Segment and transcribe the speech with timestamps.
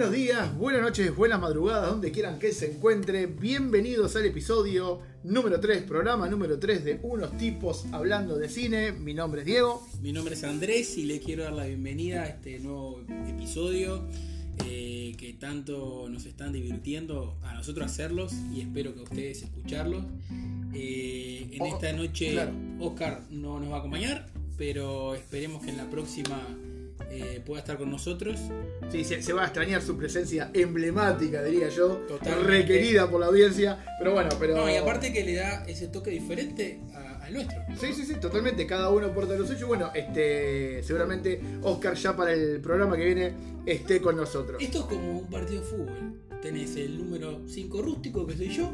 [0.00, 3.26] Buenos días, buenas noches, buenas madrugadas, donde quieran que se encuentre.
[3.26, 8.92] Bienvenidos al episodio número 3, programa número 3 de Unos tipos hablando de cine.
[8.92, 9.86] Mi nombre es Diego.
[10.00, 14.06] Mi nombre es Andrés y le quiero dar la bienvenida a este nuevo episodio
[14.64, 20.02] eh, que tanto nos están divirtiendo a nosotros hacerlos y espero que a ustedes escucharlos.
[20.72, 22.52] Eh, en Oh, esta noche claro.
[22.78, 26.40] Oscar no nos va a acompañar, pero esperemos que en la próxima
[27.10, 28.38] eh, pueda estar con nosotros.
[28.90, 32.48] Sí, se, se va a extrañar su presencia emblemática, diría yo, Totalmente.
[32.48, 33.84] requerida por la audiencia.
[33.98, 34.56] Pero bueno, pero.
[34.56, 37.56] No, y aparte que le da ese toque diferente a- al nuestro.
[37.80, 38.66] Sí, sí, sí, totalmente.
[38.66, 39.66] Cada uno porta lo suyo.
[39.68, 43.32] Bueno, este, seguramente Oscar ya para el programa que viene
[43.66, 44.60] esté con nosotros.
[44.62, 46.20] Esto es como un partido de fútbol.
[46.42, 48.72] Tenés el número 5 rústico, que soy yo.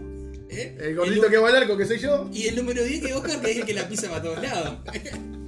[0.48, 0.76] ¿eh?
[0.80, 2.30] El gordito que va al arco, que soy yo.
[2.32, 4.78] Y el número 10 que Oscar, que es el que la pisa para todos lados.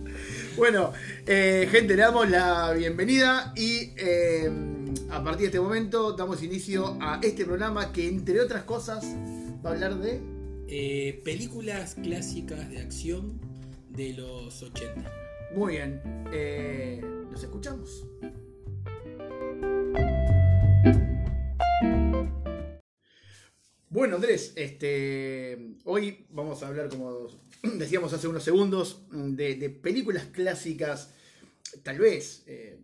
[0.58, 0.92] Bueno,
[1.24, 4.50] eh, gente, le damos la bienvenida y eh,
[5.08, 9.04] a partir de este momento damos inicio a este programa que, entre otras cosas,
[9.64, 10.20] va a hablar de.
[10.66, 13.40] Eh, películas clásicas de acción
[13.88, 15.10] de los 80.
[15.54, 16.02] Muy bien,
[17.30, 18.04] los escuchamos.
[23.90, 27.28] Bueno, Andrés, este, hoy vamos a hablar, como
[27.78, 31.14] decíamos hace unos segundos, de, de películas clásicas,
[31.82, 32.78] tal vez, eh,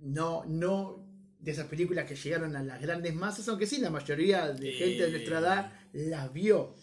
[0.00, 1.04] no, no
[1.38, 5.04] de esas películas que llegaron a las grandes masas, aunque sí, la mayoría de gente
[5.04, 6.74] de nuestra edad las vio.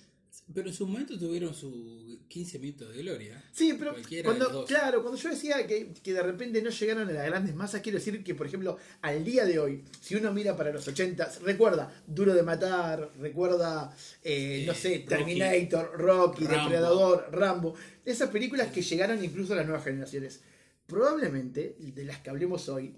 [0.54, 3.44] Pero en su momento tuvieron sus 15 minutos de gloria.
[3.54, 7.26] Sí, pero cuando, claro, cuando yo decía que, que de repente no llegaron a las
[7.26, 10.72] grandes masas, quiero decir que, por ejemplo, al día de hoy, si uno mira para
[10.72, 15.08] los 80, recuerda Duro de Matar, recuerda, eh, no sé, Rocky.
[15.08, 16.64] Terminator, Rocky, Rambo.
[16.64, 20.42] Depredador, Rambo, esas películas que llegaron incluso a las nuevas generaciones.
[20.88, 22.96] Probablemente, de las que hablemos hoy,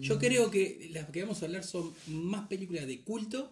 [0.00, 3.50] Yo creo que las que vamos a hablar son más películas de culto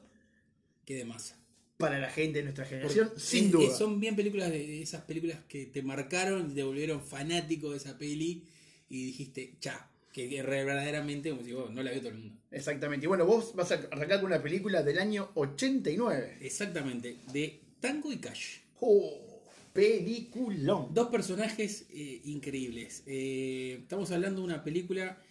[0.85, 1.38] que de masa.
[1.79, 3.75] Para la gente de nuestra generación, Porque sin es- duda.
[3.77, 7.77] son bien películas de, de esas películas que te marcaron y te volvieron fanático de
[7.79, 8.43] esa peli
[8.91, 12.35] y dijiste, cha, que, que verdaderamente como si vos no la vio todo el mundo.
[12.51, 13.07] Exactamente.
[13.07, 16.39] Y bueno, vos vas a arrancar con una película del año 89.
[16.41, 18.59] Exactamente, de Tango y Cash.
[18.81, 19.25] ¡Oh!
[19.73, 20.93] Peliculón.
[20.93, 23.05] Dos personajes eh, increíbles.
[23.07, 25.23] Eh, estamos hablando de una película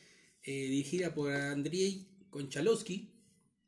[0.44, 3.10] eh, dirigida por Andrei Konchalowski,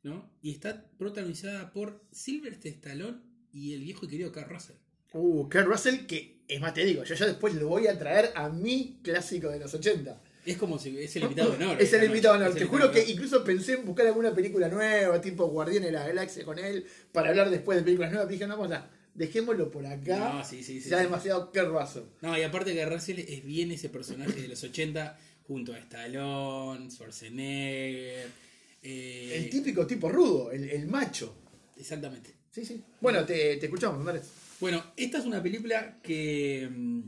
[0.02, 0.30] ¿no?
[0.42, 3.18] Y está protagonizada por Sylvester Stallone
[3.52, 4.76] y el viejo y querido Carl Russell.
[5.12, 8.32] Uh, Kurt Russell, que es más te digo, yo ya después lo voy a traer
[8.34, 10.20] a mi clásico de los 80.
[10.46, 11.76] Es como si es el invitado de honor.
[11.80, 12.56] es el invitado de honor.
[12.56, 16.44] Te juro que incluso pensé en buscar alguna película nueva, tipo Guardián de la Galaxia
[16.44, 18.28] con él, para hablar después de películas nuevas.
[18.28, 20.34] Dije, no, vamos a, dejémoslo por acá.
[20.34, 22.04] No, sí, sí, sí, ya demasiado Kurt Russell.
[22.22, 26.90] No, y aparte que Russell es bien ese personaje de los 80 junto a Stallone,
[26.90, 28.49] Schwarzenegger.
[28.82, 31.36] Eh, El típico tipo rudo, el, el macho.
[31.76, 32.34] Exactamente.
[32.50, 32.82] Sí, sí.
[33.00, 34.28] Bueno, te, te escuchamos, Andrés.
[34.60, 37.00] Bueno, esta es una película que mm,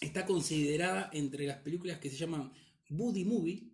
[0.00, 2.52] está considerada entre las películas que se llaman
[2.88, 3.64] Buddy Movie,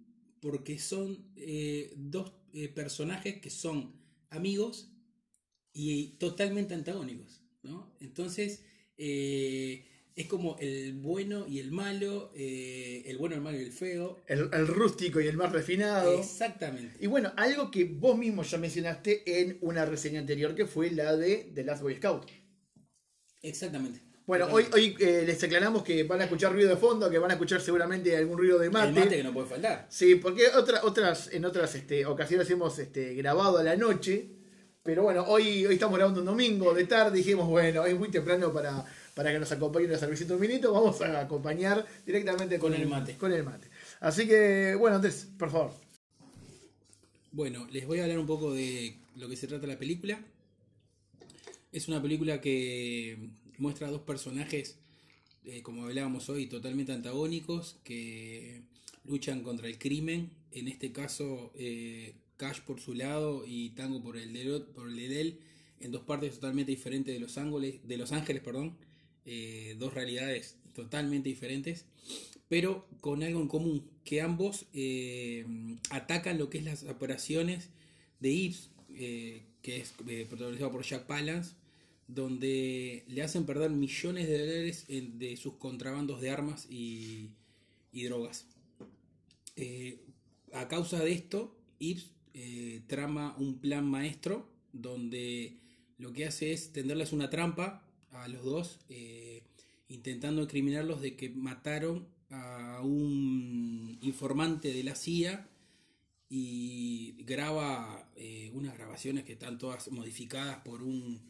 [0.40, 3.94] porque son eh, dos eh, personajes que son
[4.30, 4.90] amigos
[5.72, 7.96] y totalmente antagónicos, ¿no?
[8.00, 8.62] Entonces,
[8.96, 9.84] eh,
[10.16, 14.22] es como el bueno y el malo, eh, el bueno, el malo y el feo.
[14.26, 16.18] El, el rústico y el más refinado.
[16.18, 16.96] Exactamente.
[17.00, 21.16] Y bueno, algo que vos mismo ya mencionaste en una reseña anterior, que fue la
[21.16, 22.30] de The Last Boy Scout.
[23.42, 24.00] Exactamente.
[24.26, 27.30] Bueno, hoy, hoy eh, les aclaramos que van a escuchar ruido de fondo, que van
[27.30, 28.88] a escuchar seguramente algún ruido de mate.
[28.88, 29.86] El mate que no puede faltar.
[29.90, 34.30] Sí, porque otra, otras, en otras este, ocasiones hemos este, grabado a la noche.
[34.82, 37.18] Pero bueno, hoy, hoy estamos grabando un domingo de tarde.
[37.18, 40.72] Dijimos, bueno, es muy temprano para, para que nos acompañen a servicio un minuto.
[40.72, 43.16] Vamos a acompañar directamente con, Con el mate.
[43.16, 43.68] Con el mate.
[44.00, 45.72] Así que, bueno, Andrés, por favor.
[47.30, 50.20] Bueno, les voy a hablar un poco de lo que se trata la película.
[51.72, 54.78] Es una película que muestra a dos personajes,
[55.44, 58.62] eh, como hablábamos hoy, totalmente antagónicos, que
[59.04, 60.30] luchan contra el crimen.
[60.52, 64.96] En este caso, eh, Cash por su lado y Tango por el de, por el
[64.96, 65.40] de él,
[65.80, 68.76] en dos partes totalmente diferentes de Los Ángeles, de Los Ángeles, perdón,
[69.26, 71.86] eh, dos realidades totalmente diferentes,
[72.48, 75.46] pero con algo en común, que ambos eh,
[75.90, 77.70] atacan lo que es las operaciones
[78.20, 81.54] de Ives, eh, que es eh, protagonizado por Jack Palance,
[82.06, 87.30] donde le hacen perder millones de dólares de sus contrabandos de armas y,
[87.92, 88.46] drogas.
[90.52, 91.56] A causa de esto,
[92.36, 95.56] eh, trama un plan maestro donde
[95.98, 97.83] lo que hace es tenderles una trampa
[98.14, 99.42] a los dos, eh,
[99.88, 105.48] intentando incriminarlos de que mataron a un informante de la CIA
[106.28, 111.20] y graba eh, unas grabaciones que están todas modificadas por un,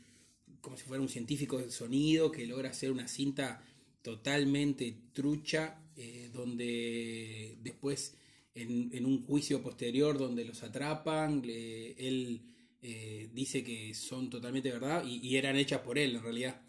[0.60, 3.62] como si fuera un científico del sonido que logra hacer una cinta
[4.02, 8.16] totalmente trucha, eh, donde después
[8.54, 12.40] en, un juicio posterior donde los atrapan, él
[12.82, 16.60] eh, dice que son totalmente verdad y, eran hechas por él en realidad.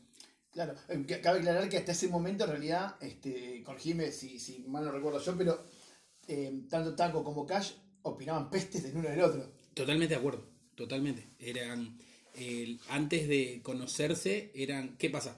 [0.56, 0.74] Claro,
[1.22, 5.20] cabe aclarar que hasta ese momento en realidad, este, corregime si, si mal no recuerdo
[5.20, 5.64] yo, pero
[6.70, 7.74] tanto Taco como Cash
[8.04, 9.52] opinaban pestes del uno del otro.
[9.74, 11.28] Totalmente de acuerdo, totalmente.
[11.40, 11.98] Eran,
[12.88, 15.38] antes de conocerse, eran, ¿qué pasa?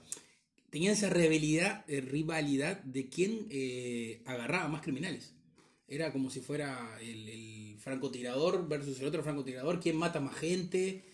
[0.70, 5.32] Tenían esa rivalidad, eh, rivalidad de quién eh, agarraba más criminales.
[5.86, 11.04] Era como si fuera el, francotirador versus el otro francotirador, quién mata más gente.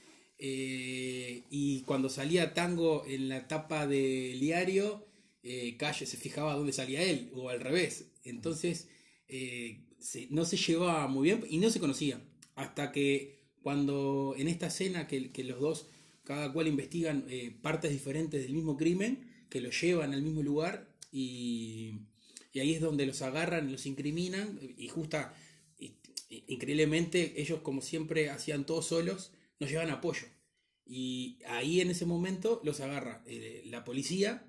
[0.46, 5.06] Eh, y cuando salía Tango en la tapa del diario,
[5.78, 8.06] Calle se fijaba dónde salía él, o al revés.
[8.24, 8.88] Entonces,
[10.30, 12.20] no se llevaba muy bien y no se conocía.
[12.56, 15.86] Hasta que cuando en esta escena que, los dos,
[16.22, 20.86] cada cual investigan eh, partes diferentes del mismo crimen, que los llevan al mismo lugar
[21.10, 21.94] y,
[22.54, 25.34] ahí es donde los agarran, los incriminan y justa,
[26.28, 30.26] increíblemente ellos como siempre hacían todos solos, nos llevan apoyo.
[30.86, 34.46] Y ahí en ese momento los agarra eh, la policía,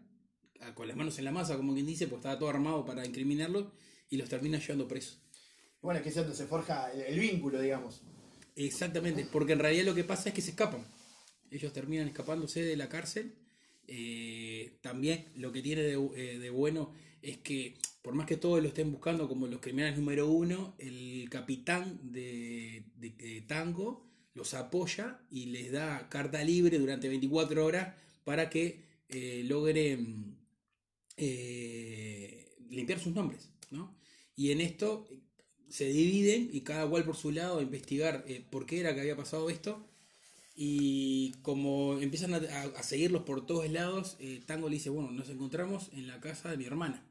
[0.74, 3.68] con las manos en la masa, como quien dice, pues estaba todo armado para incriminarlos,
[4.10, 5.22] y los termina llevando presos.
[5.82, 8.02] Bueno, es que es donde se forja el, vínculo, digamos.
[8.56, 10.86] Exactamente, porque en realidad lo que pasa es que se escapan.
[11.52, 13.36] Ellos terminan escapándose de la cárcel.
[13.88, 16.92] Eh, también lo que tiene eh, de, bueno
[17.22, 21.28] es que, por más que todos lo estén buscando como los criminales número uno, el
[21.30, 22.86] capitán de,
[23.48, 30.38] Tango los apoya y les da carta libre durante 24 horas para que eh, logren
[32.70, 33.50] limpiar sus nombres.
[33.72, 33.96] ¿no?
[34.36, 35.08] Y en esto
[35.70, 39.02] se dividen y cada cual por su lado a investigar eh, por qué era que
[39.02, 39.86] había pasado esto.
[40.56, 45.90] Y como empiezan a, seguirlos por todos lados, eh, Tango le dice, bueno, nos encontramos
[45.92, 47.04] en la casa de mi hermana.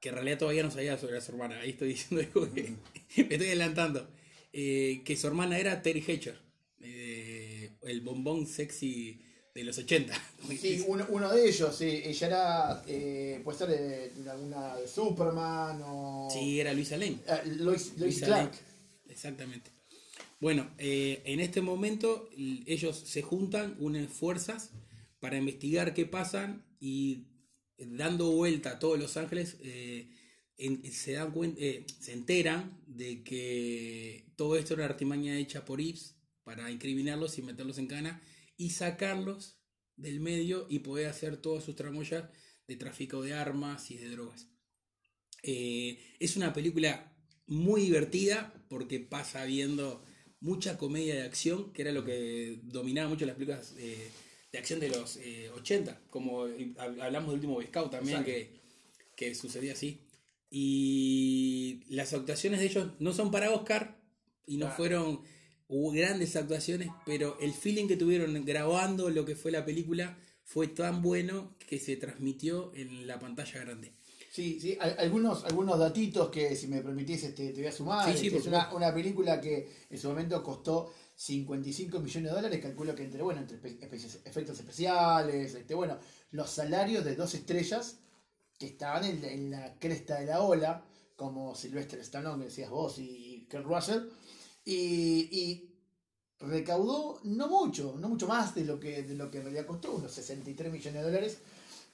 [0.00, 1.60] Que en realidad todavía no sabía sobre su hermana.
[1.60, 2.62] Ahí estoy diciendo algo que
[3.16, 4.08] me estoy adelantando.
[4.56, 6.38] Eh, que su hermana era Terry Hatcher.
[6.80, 9.20] el bombón sexy
[9.54, 10.14] de los 80.
[10.60, 12.02] Sí, uno, de ellos, sí.
[12.04, 16.28] Ella era, eh, puede ser de, alguna de Superman o...
[16.30, 17.18] Sí, era Luisa Lane.
[17.26, 18.52] Ah, Lois, Clark.
[19.08, 19.70] Exactamente.
[20.40, 22.28] Bueno, eh, en este momento
[22.66, 24.70] ellos se juntan, unen fuerzas
[25.20, 27.28] para investigar qué pasan y
[27.78, 30.08] dando vuelta a todos Los Ángeles eh,
[30.92, 31.60] se dan cuenta,
[32.00, 37.42] se enteran de que todo esto era una artimaña hecha por Ives para incriminarlos y
[37.42, 38.22] meterlos en cana
[38.56, 39.58] y sacarlos
[39.96, 42.24] del medio y poder hacer todas sus tramoyas
[42.66, 44.48] de tráfico de armas y de drogas.
[45.42, 47.12] Eh, es una película
[47.46, 50.02] muy divertida porque pasa viendo
[50.40, 54.10] mucha comedia de acción, que era lo que dominaba mucho las películas eh,
[54.52, 55.18] de acción de los
[55.54, 56.44] 80, eh, como
[56.78, 58.60] hablamos del último Scout también, que,
[59.16, 60.00] que sucedía así.
[60.50, 64.03] Y las actuaciones de ellos no son para Oscar
[64.46, 65.20] y no fueron
[65.68, 70.68] hubo grandes actuaciones, pero el feeling que tuvieron grabando lo que fue la película fue
[70.68, 73.94] tan bueno que se transmitió en la pantalla grande.
[74.30, 78.10] Sí, sí, algunos, algunos datitos que si me permitís este, te voy a sumar.
[78.10, 83.04] Este, es una, película que en su momento costó 55 millones de dólares, calculo que
[83.04, 85.98] entre, bueno, entre efectos especiales, este, bueno,
[86.32, 88.00] los salarios de dos estrellas
[88.58, 90.84] que estaban en, la cresta de la ola,
[91.14, 94.02] como Sylvester Stallone, decías vos, y Kurt Russell,
[94.64, 95.70] y,
[96.40, 99.92] recaudó no mucho, no mucho más de lo que, de lo que en realidad costó,
[99.92, 101.38] unos 63 millones de dólares,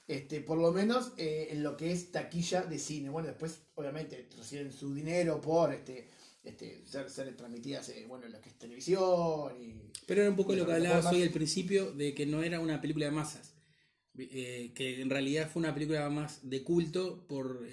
[0.07, 3.09] este, por lo menos eh, en lo que es taquilla de cine.
[3.09, 6.09] Bueno, después obviamente reciben su dinero por este,
[6.43, 9.53] este, ser, ser transmitidas eh, bueno, en lo que es televisión.
[9.61, 9.75] Y,
[10.05, 12.81] Pero era un poco lo que hablabas hoy al principio, de que no era una
[12.81, 13.53] película de masas,
[14.17, 17.65] eh, que en realidad fue una película más de culto por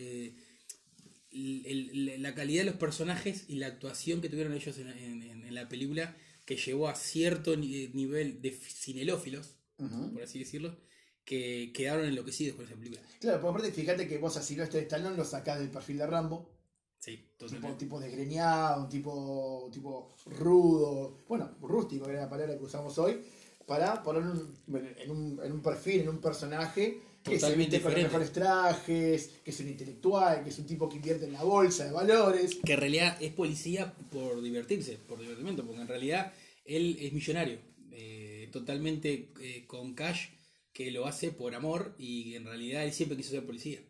[1.30, 6.56] la calidad de los personajes y la actuación que tuvieron ellos en, la película que
[6.56, 10.76] llevó a cierto nivel de cinelófilos, por así decirlo,
[11.24, 13.02] que quedaron enloquecidos con esa película.
[13.20, 16.50] Claro, por aparte, fíjate que vos a Silvestre Stallone lo sacás del perfil de Rambo.
[16.98, 22.98] Sí, tipo, tipo desgreñado, un tipo, tipo rudo, bueno, rústico era la palabra que usamos
[22.98, 23.20] hoy,
[23.66, 28.02] para poner en, un, en un perfil, en un personaje que se viste con los
[28.02, 31.84] mejores trajes, que es un intelectual, que es un tipo que invierte en la bolsa
[31.84, 32.58] de valores.
[32.64, 36.32] Que en realidad es policía por divertirse, por divertimento, porque en realidad
[36.64, 37.58] él es millonario,
[37.92, 40.28] eh, totalmente eh, con cash,
[40.72, 43.80] que lo hace por amor y en realidad él siempre quiso ser policía.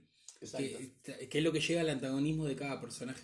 [0.56, 0.92] Que,
[1.28, 3.20] que, es lo que llega al antagonismo de cada personaje.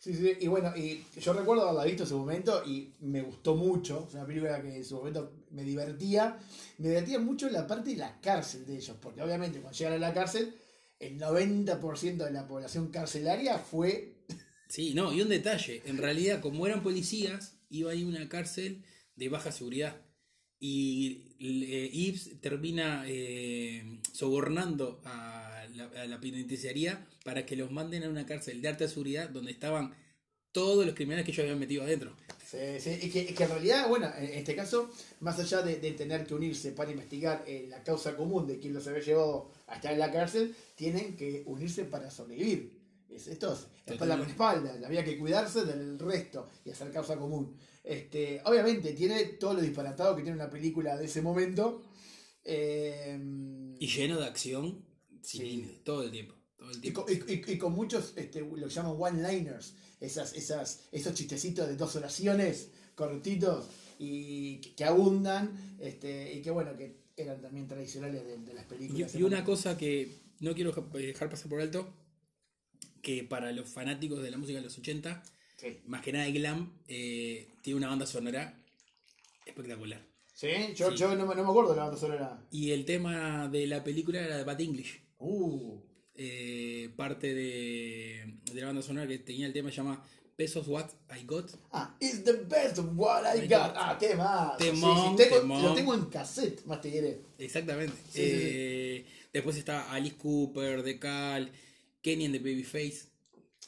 [0.00, 3.54] Sí, sí, y bueno, y yo recuerdo haberla visto en su momento y me gustó
[3.54, 4.06] mucho.
[4.08, 6.38] Es una película que en su momento me divertía.
[6.78, 9.98] Me divertía mucho la parte de la cárcel de ellos, porque obviamente cuando llegan a
[9.98, 10.54] la cárcel,
[10.98, 14.14] el 90% de la población carcelaria fue.
[14.70, 15.82] Sí, no, y un detalle.
[15.84, 18.82] En realidad, como eran policías, iba a ir una cárcel
[19.16, 20.00] de baja seguridad.
[20.60, 28.04] Y eh, Ives termina eh, sobornando a la, a la penitenciaría para que los manden
[28.04, 29.94] a una cárcel de alta seguridad donde estaban
[30.52, 32.12] todos los criminales que ellos habían metido adentro.
[32.44, 34.90] Sí, sí, y que, que en realidad, bueno, en este caso,
[35.20, 38.74] más allá de, de tener que unirse para investigar eh, la causa común de quien
[38.74, 42.72] los había llevado a estar en la cárcel, tienen que unirse para sobrevivir.
[43.08, 47.56] Es, esto es espalda con espalda, había que cuidarse del resto y hacer causa común.
[47.82, 51.82] Este, obviamente tiene todo lo disparatado que tiene una película de ese momento.
[52.44, 53.18] eh,
[53.78, 54.84] Y lleno de acción,
[55.22, 55.38] Sí.
[55.38, 56.34] sin límite, todo el tiempo.
[56.56, 60.32] Todo el y, con, y- y- y con muchos, este, lo que llaman one-liners, esas,
[60.34, 63.66] esas, esos chistecitos de dos oraciones cortitos
[63.98, 69.14] y que, abundan, este, y que bueno, que eran también tradicionales de, de las películas.
[69.14, 71.92] y una cosa que no quiero ja- dejar pasar por alto,
[73.02, 75.22] que para los fanáticos de la música de los 80,
[75.60, 75.78] Sí.
[75.86, 78.58] más que nada glam, eh, tiene una banda sonora
[79.44, 80.00] espectacular.
[80.32, 80.48] ¿Sí?
[80.74, 80.96] Yo, Sí.
[80.96, 82.46] yo no, me- no me acuerdo de la banda sonora.
[82.50, 85.00] Y el tema de la película era de Bad English.
[85.18, 85.78] Uh,
[86.22, 90.04] Eh, parte de, de la banda sonora que tenía el tema se llama
[90.36, 91.52] Pesos What I Got.
[91.72, 93.68] ah, it's the best of what I I got.
[93.68, 93.72] got.
[93.76, 94.54] Ah, tema.
[94.58, 95.62] Temón, tengo, temón.
[95.62, 97.20] Lo tengo en cassette, más te diré.
[97.38, 97.94] Exactamente.
[98.10, 98.38] Sí, sí, sí.
[98.42, 101.50] Eh, Después está Alice Cooper, The Cal,
[102.02, 103.06] Kenny and the Babyface.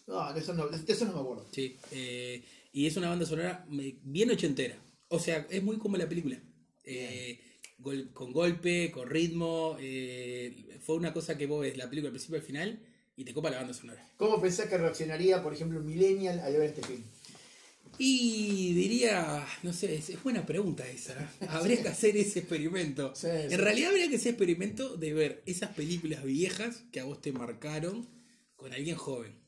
[0.07, 1.47] No, de eso no, de eso no me acuerdo.
[1.53, 1.77] Sí.
[1.93, 2.43] eh,
[2.73, 4.77] y es una banda sonora bien ochentera.
[5.09, 6.41] O sea, es muy como la película.
[6.85, 7.39] Eh,
[7.79, 9.77] gol- con golpe, con ritmo.
[9.81, 12.81] eh, fue una cosa que vos ves la película al principio y al final
[13.15, 14.09] y te copa la banda sonora.
[14.17, 17.03] ¿Cómo pensás que reaccionaría, por ejemplo, un millennial al ver este film?
[17.99, 21.31] Y diría, no sé, es, buena pregunta esa.
[21.49, 23.15] Habría que hacer ese experimento.
[23.15, 27.21] Sí, en realidad habría que hacer experimento de ver esas películas viejas que a vos
[27.21, 28.09] te marcaron
[28.57, 29.42] con alguien joven.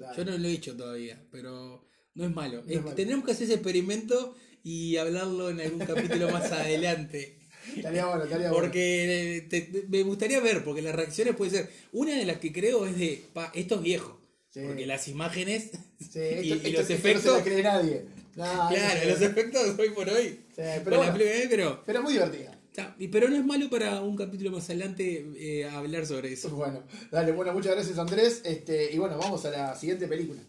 [0.00, 0.16] Claro.
[0.16, 2.62] Yo no lo he hecho todavía, pero no es malo.
[2.66, 2.94] No es malo.
[2.96, 7.38] Tendremos que hacer ese experimento y hablarlo en algún capítulo más adelante.
[7.76, 8.62] Estaría bueno, estaría bueno.
[8.64, 11.70] Porque eh, te- te- me gustaría ver, porque las reacciones puede ser.
[11.92, 14.18] Una de las que creo es de, pa, esto es viejo.
[14.48, 14.60] Sí.
[14.66, 17.24] Porque las imágenes Sí, y, esto, y esto- los esto efectos.
[17.26, 18.04] no se la cree nadie.
[18.36, 20.40] No, Claro, los efectos hoy por hoy.
[20.56, 21.12] Sí, pero bueno.
[21.12, 22.59] película, pero, Pero muy divertida.
[22.70, 26.48] Está, y- pero no es malo para un capítulo más adelante eh, hablar sobre eso.
[26.56, 28.42] Bueno, dale, bueno, muchas gracias Andrés.
[28.44, 30.40] Este, y bueno, vamos a la siguiente película.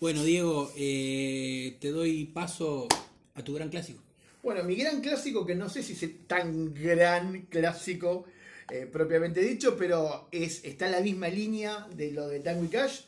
[0.00, 2.88] Bueno, Diego, eh, te doy paso
[3.34, 4.00] a tu gran clásico.
[4.42, 8.24] Bueno, mi gran clásico, que no sé si es tan gran clásico
[8.68, 12.68] eh, propiamente dicho, pero es, está en la misma línea de lo de Tango y
[12.68, 13.02] Cash.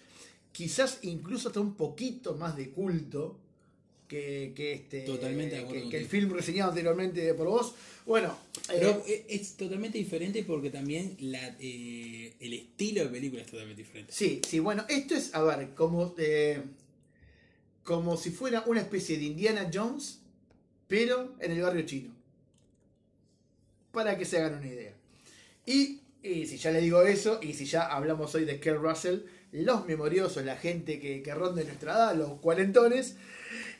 [0.54, 3.40] Quizás incluso está un poquito más de culto
[4.06, 7.74] que, que este Totalmente que, que el film reseñado anteriormente por vos.
[8.06, 13.42] Bueno, Pero eh, eh, es totalmente diferente porque también la, eh, el estilo de película
[13.42, 14.12] es totalmente diferente.
[14.12, 16.62] Sí, sí, bueno, esto es, a ver, como, eh,
[17.82, 20.20] como si fuera una especie de Indiana Jones,
[20.86, 22.14] pero en el barrio chino.
[23.90, 24.94] Para que se hagan una idea.
[25.66, 29.20] Y, y si ya le digo eso, y si ya hablamos hoy de Kerr Russell,
[29.54, 33.16] los memoriosos, la gente que, en nuestra edad, los cuarentones,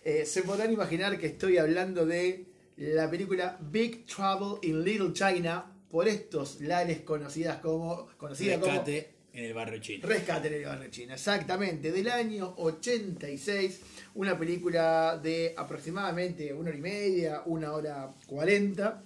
[0.04, 2.44] eh, se podrán imaginar que estoy hablando de
[2.76, 9.10] la película Big Trouble in Little China, por estos lares conocidas como, conocida como Rescate
[9.32, 10.08] en el barrio chino.
[10.08, 13.80] Rescate en el barrio chino, exactamente, del año 86,
[14.14, 19.02] una película de aproximadamente una hora y media, una hora cuarenta.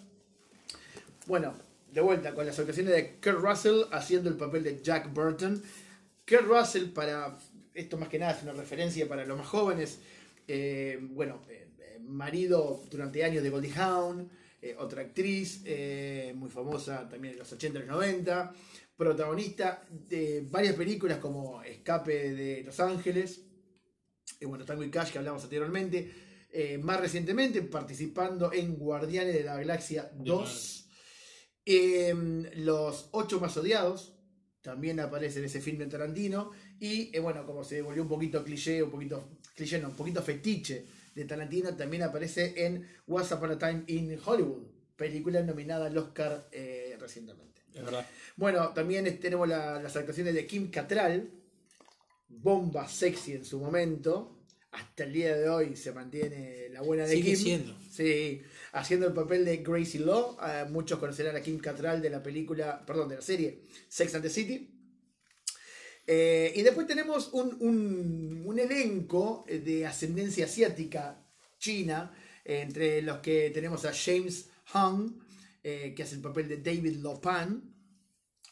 [1.26, 1.54] Bueno,
[1.92, 5.62] de vuelta con las actuaciones de Kurt Russell haciendo el papel de Jack Burton.
[6.28, 7.38] Kurt Russell, para
[7.73, 10.00] esto más que nada es una referencia para los más jóvenes,
[10.47, 14.28] eh, bueno, eh, marido durante años de Goldie Hawn,
[14.61, 15.62] eh, otra actriz
[16.35, 18.52] muy famosa también en los 80 y los 90,
[18.97, 23.42] protagonista de varias películas como Escape de Los Ángeles,
[24.40, 26.12] y bueno, Tango y Cash que hablamos anteriormente,
[26.82, 30.88] más recientemente participando en Guardianes de la Galaxia 2,
[31.70, 32.14] eh,
[32.56, 34.17] Los Ocho Más Odiados,
[34.68, 38.44] también aparece en ese film de Tarantino, y eh, bueno, como se volvió un poquito
[38.44, 40.84] cliché, un poquito cliché, no, un poquito fetiche
[41.14, 44.62] de Tarantino, también aparece en Once Upon a Time in Hollywood,
[44.94, 47.62] película nominada al Oscar eh, recientemente.
[47.75, 48.06] Es verdad.
[48.37, 51.30] Bueno, también tenemos la- las actuaciones de Kim Cattrall,
[52.28, 54.34] bomba sexy en su momento.
[54.72, 57.42] Hasta el día de hoy se mantiene la buena de Sigue Kim.
[57.42, 57.76] siendo.
[57.90, 58.42] Sí,
[58.78, 60.37] haciendo el papel de Gracie Law.
[60.42, 64.23] Eh, muchos conocerán a Kim Cattrall de la película, perdón, de la serie Sex and
[64.23, 64.75] the City.
[66.06, 71.25] Eh, y después tenemos un, un- elenco de ascendencia asiática,
[71.58, 72.12] china,
[72.44, 75.12] eh, entre los que tenemos a James Hung,
[75.62, 77.62] que hace el papel de David Lopan,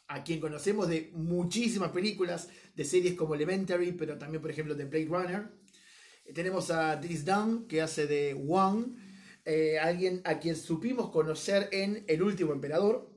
[0.08, 4.84] a quien conocemos de muchísimas películas, de series como Elementary, pero también, por ejemplo, de
[4.84, 5.48] Blade Runner.
[6.34, 8.96] Tenemos a Dennis Dunn, que hace de Wang,
[9.46, 13.10] eh, alguien a quien supimos conocer en El último emperador.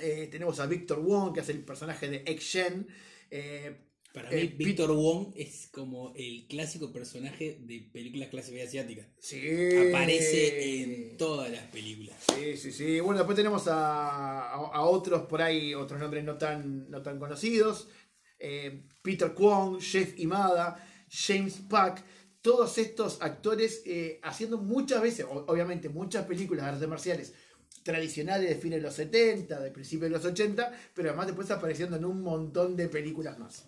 [0.00, 2.86] Eh, tenemos a Victor Wong, que hace el personaje de X Shen.
[3.30, 3.76] Eh,
[4.12, 9.08] Para mí, Victor Wong es como el clásico personaje de películas clase B asiática.
[9.18, 9.40] sí.
[9.88, 12.16] Aparece en todas las películas.
[12.34, 13.00] Sí, sí, sí.
[13.00, 17.18] Bueno, después tenemos a, a- a otros por ahí, otros nombres no tan, no tan
[17.18, 17.88] conocidos.
[19.02, 20.76] Peter Kwong, Jeff Imada,
[21.08, 22.04] James Pack.
[22.44, 27.32] Todos estos actores eh, haciendo muchas veces, obviamente muchas películas de artes marciales
[27.82, 31.96] tradicionales de fines de los 70, de principios de los 80, pero además después apareciendo
[31.96, 33.64] en un montón de películas más.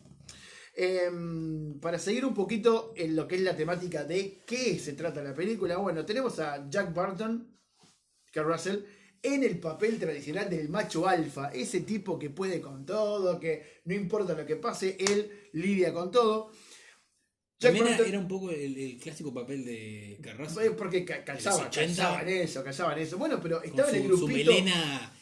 [0.74, 5.22] Em, para seguir un poquito en lo que es la temática de qué se trata
[5.22, 7.58] la película, bueno, tenemos a Jack Barton,
[8.30, 8.80] que Russell,
[9.22, 13.94] en el papel tradicional del macho alfa, ese tipo que puede con todo, que no
[13.94, 16.50] importa lo que pase, él lidia con todo.
[17.58, 20.60] También era, un poco el, el clásico papel de Carrasco.
[20.76, 21.86] porque ca- calzaba, los 80.
[21.86, 23.16] calzaba en eso, calzaba en eso.
[23.18, 24.50] Bueno, pero estaba en el su, su grupito.
[24.52, 25.12] melena.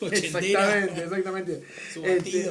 [0.00, 1.62] Exactamente, exactamente.
[1.92, 2.50] Su Este,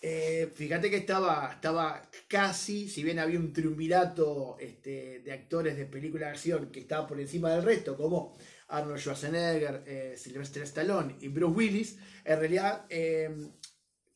[0.00, 5.86] eh, fíjate que estaba, estaba casi, si bien había un triunvirato este, de actores de
[5.86, 11.16] película de acción que estaba por encima del resto, como Arnold Schwarzenegger, eh, Sylvester Stallone
[11.20, 13.30] y Bruce Willis, en realidad eh,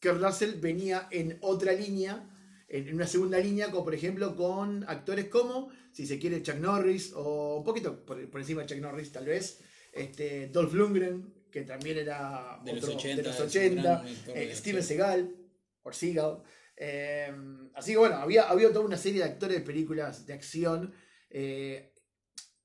[0.00, 2.28] Kurt Russell venía en otra línea,
[2.72, 7.12] en una segunda línea, como por ejemplo con actores como, si se quiere, Chuck Norris,
[7.14, 9.60] o un poquito por, por encima de Chuck Norris tal vez,
[9.92, 13.82] este, Dolph Lundgren, que también era De los otro 80, de los es un 80,
[13.82, 14.56] gran actor de eh.
[14.56, 15.36] Steven Seagal,
[15.82, 16.42] o Seagal.
[16.76, 17.30] eh,
[17.74, 20.94] así que bueno, había, había toda una serie de actores de películas de acción,
[21.28, 21.92] eh,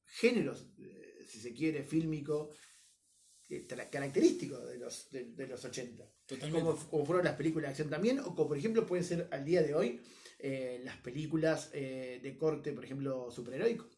[0.06, 2.52] géneros, eh, si se quiere, fílmico,
[3.90, 6.66] característicos de los, de, de los 80 Totalmente.
[6.66, 9.46] como, como fueron las películas de acción también, o como por ejemplo pueden ser al
[9.46, 10.02] día de hoy
[10.40, 13.90] eh, las películas eh, de corte, por ejemplo, superheroico.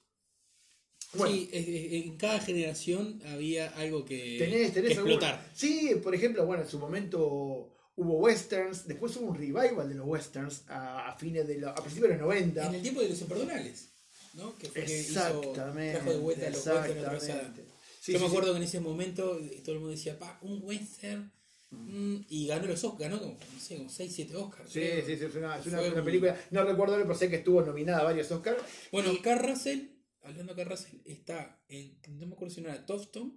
[1.14, 5.50] Bueno, Sí, en cada generación había algo que, tenés, tenés que explotar.
[5.56, 10.08] Sí, por ejemplo, bueno, en su momento hubo westerns, después hubo un revival de los
[10.08, 12.68] westerns a, a fines de los, a principios de los 90.
[12.68, 13.90] En el tiempo de los imperdonables,
[14.36, 14.56] ¿no?
[14.56, 15.94] Que fue que hizo, Exactamente.
[15.98, 17.69] trajo de vuelta a los westerns
[18.10, 18.36] Sí, Yo sí, me sí.
[18.36, 21.32] acuerdo que en ese momento eh, todo el mundo decía, pa, un western.
[21.72, 24.72] mm, y ganó los Oscars, ganó como, no sé, como 6, 7 Oscars.
[24.72, 25.06] Sí, creo.
[25.06, 28.04] sí, sí, es una, es una- película, no recuerdo, pero sé que estuvo nominada a
[28.06, 28.58] varios Oscars.
[28.92, 29.82] Bueno, Y- Carl Russell,
[30.24, 33.32] hablando de Carl Russell, está en, no me acuerdo si no era Tombstone,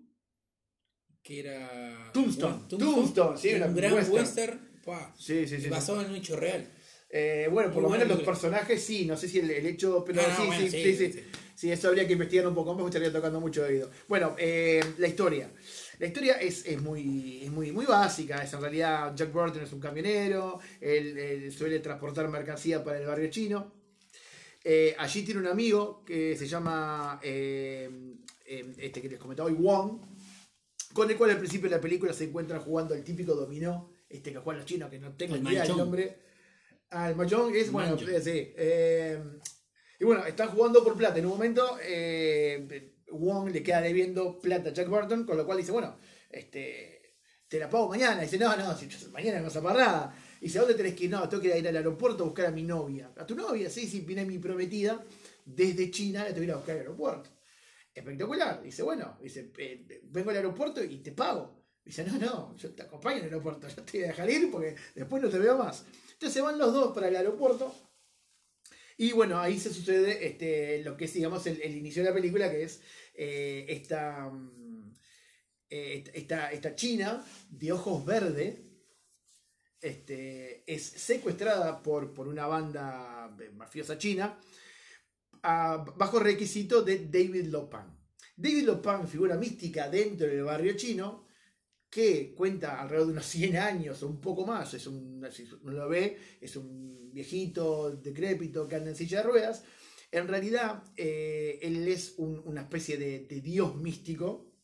[1.23, 2.11] que era...
[2.15, 4.15] Tombstone, Tombstone, sí, un gran western.
[4.17, 5.69] western, pa, Sí, sí, sí.
[5.69, 6.67] basado en un hecho real.
[7.11, 10.03] Eh, bueno, por Muy lo menos los personajes sí, no sé si el, el hecho,
[10.05, 11.21] pero Ah, sí, bueno, sí, sí, sí,
[11.55, 13.91] sí, eso habría que investigar un poco más, estaría tocando mucho oído.
[14.09, 15.51] Bueno, eh, la historia.
[15.99, 19.73] La historia es, es muy, es muy, muy básica, es en realidad Jack Burton es
[19.73, 23.73] un camionero, él, él suele transportar mercancía para el barrio chino.
[24.65, 27.89] Eh, allí tiene un amigo que se llama, eh,
[28.47, 30.01] eh, este que les comentaba hoy, Wong,
[30.93, 34.33] con el cual al principio de la película se encuentran jugando el típico dominó, este
[34.33, 36.19] que juegan los chinos, que no tengo El ni idea del nombre.
[36.91, 38.05] Ah, el mahjong es, bueno, sí.
[38.15, 39.19] eh,
[40.03, 41.21] y bueno, están jugando por plata.
[41.21, 45.59] En un momento, eh, Wong le queda debiendo plata a Jack Burton, con lo cual
[45.59, 45.97] dice, bueno,
[46.29, 47.03] este,
[47.47, 48.21] te la pago mañana.
[48.21, 48.77] dice, no, no,
[49.13, 50.13] mañana no vas a nada.
[50.41, 51.11] Y dice, ¿a dónde tenés que ir?
[51.11, 53.13] No, tengo que ir al aeropuerto a buscar a mi novia.
[53.17, 53.71] ¿A tu novia?
[53.71, 55.01] Sí, sí, viene mi prometida.
[55.45, 57.31] Desde China la que ir a buscar al aeropuerto.
[57.95, 58.61] Espectacular.
[58.61, 61.63] Dice, bueno, dice, eh, vengo al aeropuerto y te pago.
[61.85, 64.75] Dice, no, no, yo te acompaño al aeropuerto, yo te voy a dejar ir porque
[64.97, 65.85] después no te veo más.
[66.15, 67.92] Entonces van los dos para el aeropuerto.
[69.03, 72.49] Y bueno, ahí se sucede este, lo que es, digamos, el, inicio de la película,
[72.49, 72.83] que es
[73.17, 74.95] eh, esta, mm,
[75.71, 78.61] eh, esta, esta china de ojos verdes,
[79.81, 84.39] este, es secuestrada por, por una banda eh, mafiosa china
[85.43, 87.99] a- bajo requisito de David Lopan.
[88.37, 91.27] David Lopan, figura mística dentro del barrio chino,
[91.93, 95.89] que cuenta alrededor de unos 100 años o un poco más, es un, si lo
[95.91, 99.63] ve, es un viejito decrépito que anda en silla de ruedas.
[100.11, 104.55] En realidad, eh, él es un- una especie de, dios místico,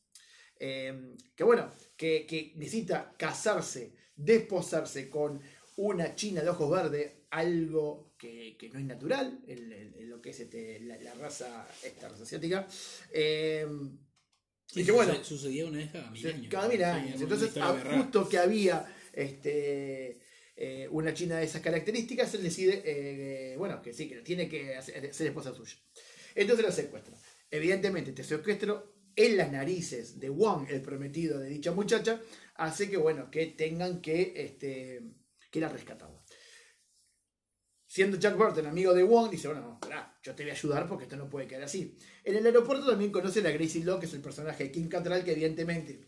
[0.58, 5.38] eh, que bueno, que, necesita casarse, desposarse con
[5.76, 10.40] una china de ojos verdes, algo que, que no es natural en, lo que es
[10.40, 12.66] este, la, la raza, esta raza asiática.
[13.12, 13.66] Eh,
[14.74, 16.46] y que bueno, suce- sucedía una vez cada mil años.
[16.50, 17.20] Cada mil años.
[17.20, 17.50] Entonces,
[17.96, 20.20] justo que había este,
[20.56, 24.76] eh, una china de esas características, él decide, eh, bueno, que sí, que tiene que
[24.76, 25.74] hacer- ser esposa suya.
[26.34, 27.16] Entonces la secuestra.
[27.50, 32.20] Evidentemente, este secuestro en las narices de Wong, el prometido de dicha muchacha,
[32.54, 35.00] hace que, bueno, que tengan que, este,
[35.50, 36.17] que la rescatarla.
[37.98, 40.86] Siendo Jack Burton amigo de Wong, dice, bueno, no, pará, yo te voy a ayudar
[40.86, 41.98] porque esto no puede quedar así.
[42.22, 45.24] En el aeropuerto también conocen a Gracie Law, que es el personaje de Kim Cattrall,
[45.24, 45.98] que evidentemente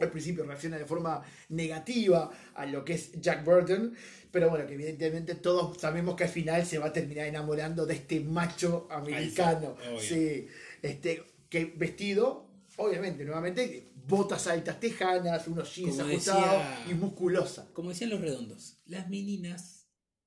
[0.00, 3.94] al principio reacciona de forma negativa a lo que es Jack Burton,
[4.30, 7.94] pero bueno, que evidentemente todos sabemos que al final se va a terminar enamorando de
[7.94, 9.76] este macho americano.
[9.98, 10.46] Sí,
[10.82, 17.70] este, que vestido, obviamente, nuevamente, botas altas tejanas, unos jeans ajustados y musculosa.
[17.72, 19.83] Como decían los redondos, las meninas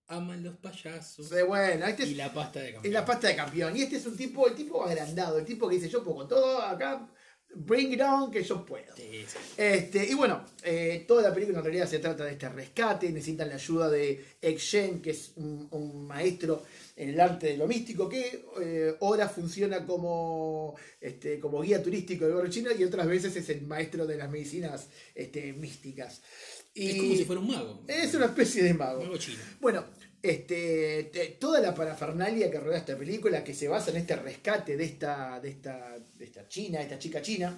[0.07, 2.93] aman los payasos Sí, bueno, este es, y la pasta de campeón.
[2.93, 3.75] la pasta de campeón.
[3.77, 6.27] Y este es un tipo, el tipo agrandado, el tipo que dice, yo puedo con
[6.29, 7.09] todo acá,
[7.55, 8.95] bring it on, que yo puedo.
[8.95, 9.37] Sí, sí.
[9.57, 13.49] Este, y bueno, eh, toda la película en realidad se trata de este rescate, necesitan
[13.49, 16.63] la ayuda de Ek Shen, que es un, un maestro
[16.95, 22.25] en el arte de lo místico, que eh, ahora funciona como, este, como guía turístico
[22.25, 26.21] del barrio chino y otras veces es el maestro de las medicinas este, místicas.
[26.73, 27.83] Y Es como si fuera un mago.
[27.87, 29.01] es una especie de mago.
[29.01, 29.39] mago chino.
[29.59, 29.83] Bueno,
[30.21, 34.75] este, te- toda la parafernalia que rodea esta película, que se basa en este rescate
[34.77, 37.57] de esta, de esta, de esta china, esta chica china,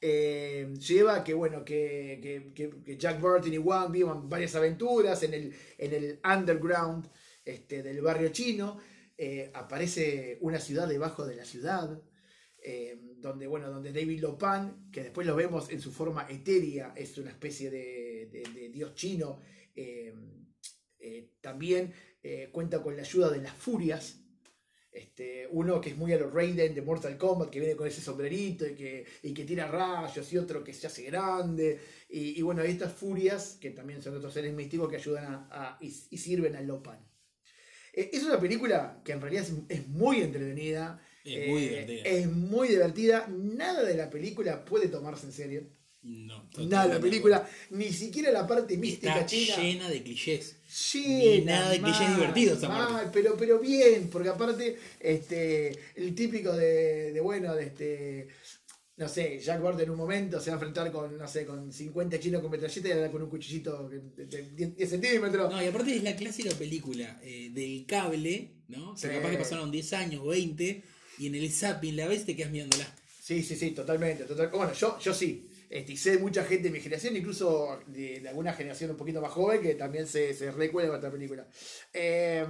[0.00, 5.22] eh, lleva a que, bueno, que, que- que- Jack Burton y Wang vivan varias aventuras
[5.22, 7.08] en el, en el underground
[7.44, 8.78] este, del barrio chino.
[9.18, 12.00] Eh, aparece una ciudad debajo de la ciudad.
[12.68, 17.16] eh, donde, bueno, donde David Lopan, que después lo vemos en su forma etérea, es
[17.18, 19.40] una especie de, de- dios chino,
[21.08, 21.92] eh, también
[22.22, 24.04] eh, cuenta con la ayuda de las furias.
[24.90, 28.00] Este, uno que es muy a los Raiden de Mortal Kombat, que viene con ese
[28.00, 31.78] sombrerito y que, y que tira rayos, y otro que se hace grande.
[32.08, 35.48] Y, y bueno, hay estas furias, que también son otros seres místicos que ayudan a,
[35.50, 36.98] a- y, y sirven al Lopan.
[37.92, 41.00] Eh, es una película que en realidad es, es muy entretenida.
[41.24, 42.02] Es muy divertida.
[42.04, 43.26] Es muy divertida.
[43.28, 45.62] Nada de la película puede tomarse en serio.
[46.02, 49.56] No, Nada de la película, ni siquiera la parte mística Está china.
[49.56, 50.55] llena de clichés.
[50.92, 53.10] Llena, de clichés mal, divertidos esa mal, parte.
[53.12, 58.28] pero, pero bien, porque aparte, este, el típico de, de, bueno, de este,
[58.96, 61.72] no sé, Jack Ward en un momento se va a enfrentar con, no sé, con
[61.72, 65.50] 50 chinos con metralleta y le da con un cuchillito de, de 10, 10 centímetros.
[65.52, 68.94] No, y aparte es la clásica película eh, del cable, ¿no?
[68.94, 69.08] Que Sí.
[69.08, 70.82] capaz que pasaron 10 años, 20,
[71.18, 72.86] y en el zapping la ves te quedas mirándola.
[73.22, 74.24] Sí, sí, sí, totalmente.
[74.24, 75.48] total- Bueno, yo, yo sí.
[75.68, 79.20] Este, y sé de mucha gente de mi generación, incluso de, alguna generación un poquito
[79.20, 81.46] más joven, que también se, se recuerda con esta película.
[81.92, 82.46] Eh,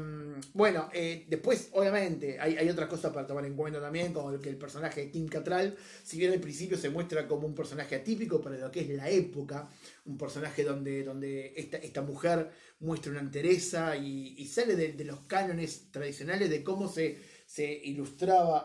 [0.53, 4.41] bueno, eh, después, obviamente, hay, hay otras cosas para tomar en cuenta también, como el
[4.41, 7.97] que el personaje de Kim Cattrall, si bien al principio se muestra como un personaje
[7.97, 9.71] atípico para lo que es la época,
[10.05, 12.51] un personaje donde, donde esta, esta mujer
[12.81, 18.59] muestra una entereza y, sale de, los cánones tradicionales de cómo se, se ilustraba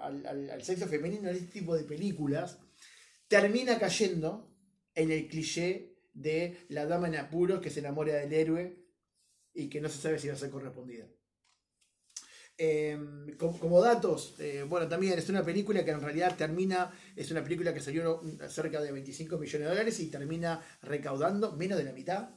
[0.00, 2.58] al sexo femenino en este tipo de películas,
[3.28, 4.50] termina cayendo
[4.94, 8.84] en el cliché de la dama en apuros que se enamora del héroe
[9.54, 11.06] y que no se sabe si va a ser correspondida.
[12.60, 12.98] Eh,
[13.38, 17.42] como, como datos, eh, bueno, también es una película que en realidad termina, es una
[17.44, 21.92] película que salió cerca de 25 millones de dólares y termina recaudando menos de la
[21.92, 22.30] mitad,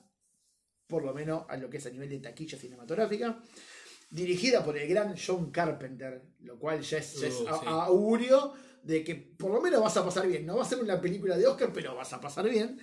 [0.86, 3.42] por lo menos a lo que es a nivel de taquilla cinematográfica.
[4.12, 7.66] Dirigida por el gran John Carpenter, lo cual ya es, ya es Uh, a- sí.
[7.66, 10.46] augurio de que por lo menos vas a pasar bien.
[10.46, 12.80] No va a ser una película de Oscar, pero vas a pasar bien.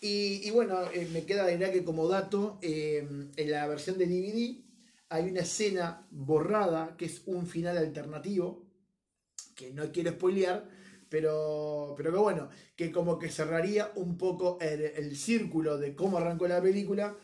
[0.00, 4.64] Y, bueno, eh, me queda de que como dato, eh, en la versión de DVD
[5.10, 8.66] hay una escena borrada que es un final alternativo,
[9.54, 10.68] que no quiero spoilear,
[11.08, 16.18] pero, pero que bueno, que como que cerraría un poco el, el círculo de cómo
[16.18, 17.16] arrancó la película,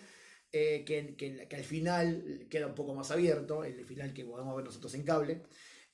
[0.53, 4.57] eh, que, que- que al final queda un poco más abierto, el final que podemos
[4.57, 5.43] ver nosotros en cable,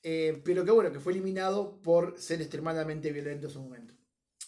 [0.04, 3.94] eh, pero que bueno, que fue eliminado por ser extremadamente violento en su momento.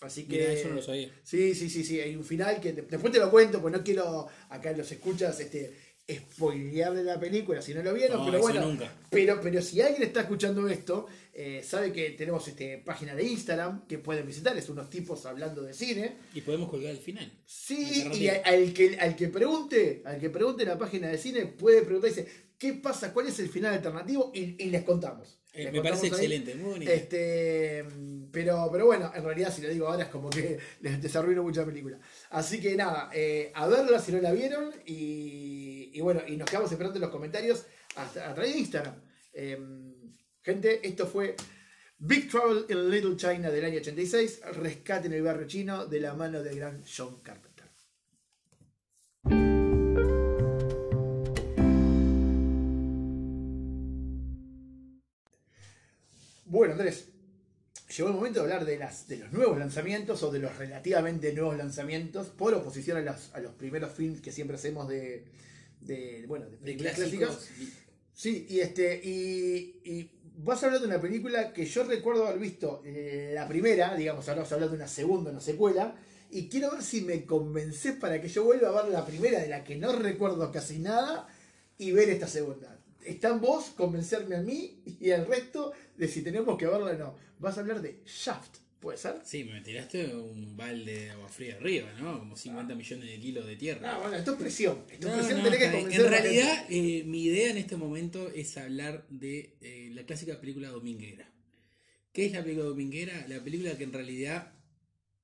[0.02, 0.36] Así que...
[0.38, 1.10] Mira, eso no lo sabía.
[1.24, 1.98] Sí, sí, sí, sí.
[2.00, 5.40] Hay un final que de- después te lo cuento, pues no quiero acá los escuchas
[5.40, 5.74] este
[6.08, 8.60] spoilearle la película si no lo vieron, No, pero bueno.
[8.60, 8.92] nunca.
[9.10, 13.86] Pero, pero si alguien está escuchando esto, eh, sabe que tenemos este página de Instagram
[13.88, 16.16] que pueden visitar, es unos tipos hablando de cine.
[16.34, 17.32] Y podemos colgar el final.
[17.44, 21.18] Sí, y a- al que, al que pregunte, al que pregunte en la página de
[21.18, 23.12] cine, puede preguntar, dice, ¿qué pasa?
[23.12, 24.30] ¿Cuál es el final alternativo?
[24.34, 25.40] Y, y les contamos.
[25.52, 26.12] Eh, Les me parece ahí.
[26.12, 26.92] excelente, muy bonito.
[26.92, 27.84] Este,
[28.30, 31.64] pero, pero bueno, en realidad si lo digo ahora es como que les desarruino mucha
[31.64, 31.98] película.
[32.30, 36.48] Así que nada, eh, a verla si no la vieron y, y bueno, y nos
[36.48, 37.64] quedamos esperando en los comentarios
[37.94, 38.94] hasta, a través de Instagram.
[39.32, 39.58] Eh,
[40.42, 41.36] gente, esto fue
[41.98, 46.12] Big Trouble in Little China del año 86, Rescate en el barrio chino de la
[46.14, 47.45] mano del gran John Carpenter.
[56.46, 57.08] Bueno, Andrés,
[57.96, 61.32] llegó el momento de hablar de, las, de los nuevos lanzamientos o de los relativamente
[61.32, 65.24] nuevos lanzamientos por oposición a, las- a los primeros films que siempre hacemos de,
[65.80, 67.28] de, bueno, de De películas clásicos.
[67.28, 67.68] clásicas.
[68.14, 72.40] Sí, y este y, y vas a hablar de una película que yo recuerdo haber
[72.40, 75.96] visto eh, la primera, digamos, ahora vas a hablar de una segunda, una secuela,
[76.30, 79.48] y quiero ver si me convences para que yo vuelva a ver la primera de
[79.48, 81.28] la que no recuerdo casi nada
[81.78, 82.75] y ver esta segunda.
[83.06, 86.98] Está en vos convencerme a mí y al resto de si tenemos que verla o
[86.98, 87.16] no.
[87.38, 89.20] Vas a hablar de Shaft, ¿puede ser?
[89.24, 92.18] Sí, me tiraste un balde de agua fría arriba, ¿no?
[92.18, 93.94] Como 50 millones de kilos de tierra.
[93.94, 94.84] Ah, bueno, esto es presión.
[94.90, 98.28] Esto es No, presión, no, que convencer en realidad, eh, mi idea en este momento
[98.30, 101.30] es hablar de eh, la clásica película dominguera.
[102.12, 103.26] ¿Qué es la película dominguera?
[103.28, 104.52] La película que en realidad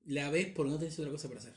[0.05, 1.53] la ves porque no tenés otra cosa para hacer.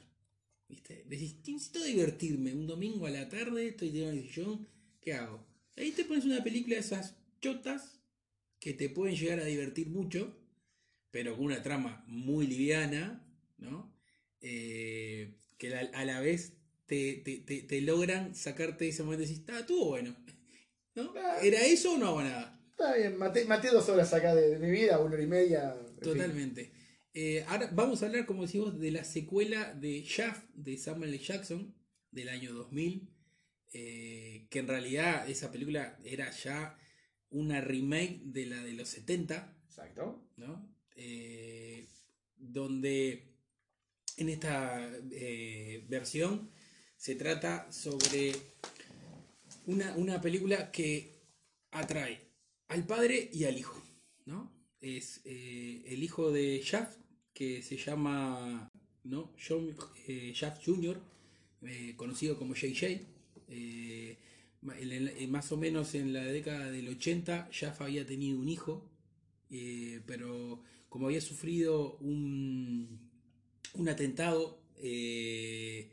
[0.68, 1.04] ¿Viste?
[1.06, 2.52] Decís, necesito divertirme.
[2.52, 4.66] Un domingo a la tarde, estoy tirado en el sillón,
[5.00, 5.45] ¿qué hago?
[5.76, 8.00] Ahí te pones una película de esas chotas
[8.58, 10.36] que te pueden llegar a divertir mucho,
[11.10, 13.26] pero con una trama muy liviana,
[13.58, 13.94] ¿no?
[14.40, 16.54] Eh, que la- a la vez
[16.86, 20.16] te, te- te- te logran sacarte ese momento y decís, ah, estuvo bueno.
[20.94, 21.12] ¿No?
[21.16, 21.38] Ah.
[21.42, 22.52] ¿Era eso o no hago nada?
[22.70, 25.74] Está bien, maté, maté dos horas acá de, de mi vida, una hora y media.
[26.00, 26.72] Totalmente.
[27.14, 31.18] Eh, ahora vamos a hablar, como decimos, de la secuela de Shaft de Samuel L.
[31.22, 31.74] Jackson
[32.10, 33.08] del año 2000,
[33.78, 36.78] eh, que en realidad esa película era ya
[37.28, 40.30] una remake de la de los 70, Exacto.
[40.38, 40.74] ¿no?
[40.94, 41.86] Eh,
[42.38, 43.34] donde
[44.16, 46.50] en esta eh, versión
[46.96, 48.32] se trata sobre
[49.66, 51.20] una, una película que
[51.70, 52.18] atrae
[52.68, 53.82] al padre y al hijo,
[54.24, 54.50] ¿no?
[54.80, 56.96] Es el hijo de Shaft,
[57.34, 58.70] que se llama
[59.04, 59.34] ¿no?
[59.36, 59.76] John
[60.32, 60.98] Shaft Jr.,
[61.96, 63.15] conocido como JJ.
[63.48, 64.18] Eh,
[65.28, 68.88] más o menos en la década del 80, Shaft había tenido un hijo,
[69.50, 73.10] eh, pero como había sufrido un,
[73.74, 75.90] un atentado eh,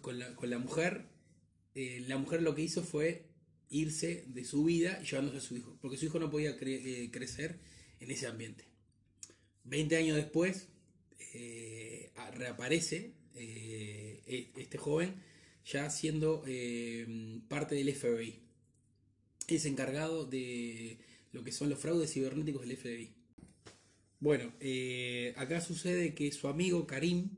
[0.00, 1.06] con, la, con la mujer,
[1.74, 3.26] la mujer lo que hizo fue
[3.68, 7.58] irse de su vida llevándose a su hijo, porque su hijo no podía cre- crecer
[8.00, 8.64] en ese ambiente.
[9.64, 10.68] 20 años después,
[12.32, 15.14] reaparece e- este joven
[15.66, 18.40] ya siendo eh, parte del FBI.
[19.48, 20.98] Es encargado de
[21.32, 23.10] lo que son los fraudes cibernéticos del FBI.
[24.20, 27.30] Bueno, eh, acá sucede que su amigo Karim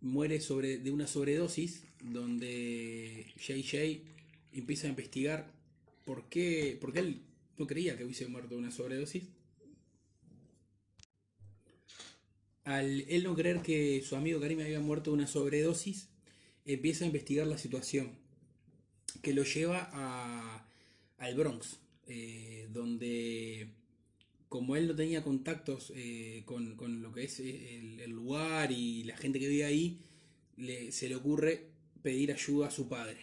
[0.00, 4.02] muere sobre, de una sobredosis, donde JJ
[4.52, 5.52] empieza a investigar
[6.04, 7.22] por qué, porque él
[7.58, 9.24] no creía que hubiese muerto de una sobredosis.
[12.64, 16.08] Al él no creer que su amigo Karim había muerto de una sobredosis,
[16.66, 18.10] empieza a investigar la situación,
[19.22, 20.66] que lo lleva a,
[21.18, 23.68] al Bronx, eh, donde
[24.48, 29.16] como él no tenía contactos eh, con, lo que es el, el lugar y la
[29.18, 30.00] gente que vive ahí,
[30.56, 31.68] le- se le ocurre
[32.02, 33.18] pedir ayuda a su padre.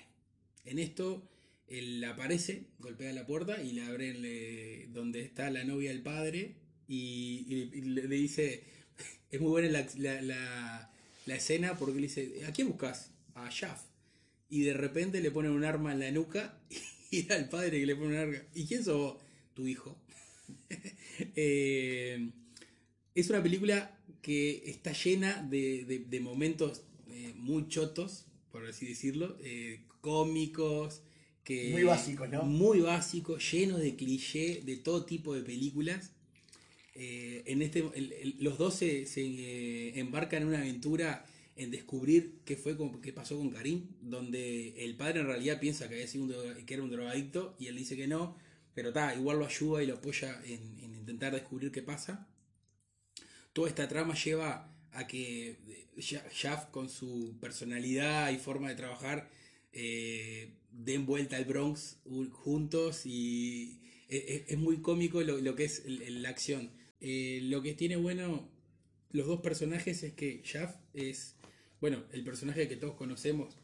[0.66, 1.30] En esto,
[1.70, 6.56] él aparece, golpea la puerta y le abre donde está la novia del padre
[6.88, 7.46] y,
[7.84, 8.64] le, dice,
[9.32, 9.70] es muy buena
[11.26, 13.13] la escena porque le dice, ¿a quién buscas?
[13.36, 13.86] A Shaft.
[14.50, 16.60] Y de repente le ponen un arma en la nuca
[17.12, 18.38] y era el padre que le pone un arma.
[18.54, 19.18] ¿Y quién sos vos?
[19.54, 19.98] Tu hijo.
[21.36, 22.30] Eh,
[23.16, 28.88] es una película que está llena de, de- de momentos eh, muy chotos, por así
[28.88, 31.02] decirlo, eh, cómicos,
[31.44, 32.44] que, Muy básicos, ¿no?
[32.44, 36.12] Muy básicos, llenos de cliché de todo tipo de películas.
[36.96, 42.56] En este, el- el- los dos se, se, embarcan en una aventura en descubrir qué
[42.56, 46.74] fue qué pasó con Karim, donde el padre en realidad piensa que, había un que
[46.74, 48.38] era un drogadicto y él dice que no,
[48.74, 52.28] pero ta, igual lo ayuda y lo apoya en, en intentar descubrir qué pasa.
[53.54, 59.30] Toda esta trama lleva a que eh, Shaft con su personalidad y forma de trabajar
[59.72, 62.00] eh, den vuelta al Bronx
[62.32, 66.72] juntos y e- e- es, muy cómico lo, lo que es la acción.
[67.00, 68.50] Eh, lo que tiene bueno
[69.14, 71.36] los dos personajes es que Shaft es,
[71.84, 73.58] bueno, el personaje que todos conocemos,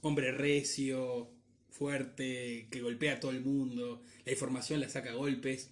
[0.00, 1.28] hombre recio,
[1.68, 5.68] fuerte, que golpea a todo el mundo, la información la saca a golpes.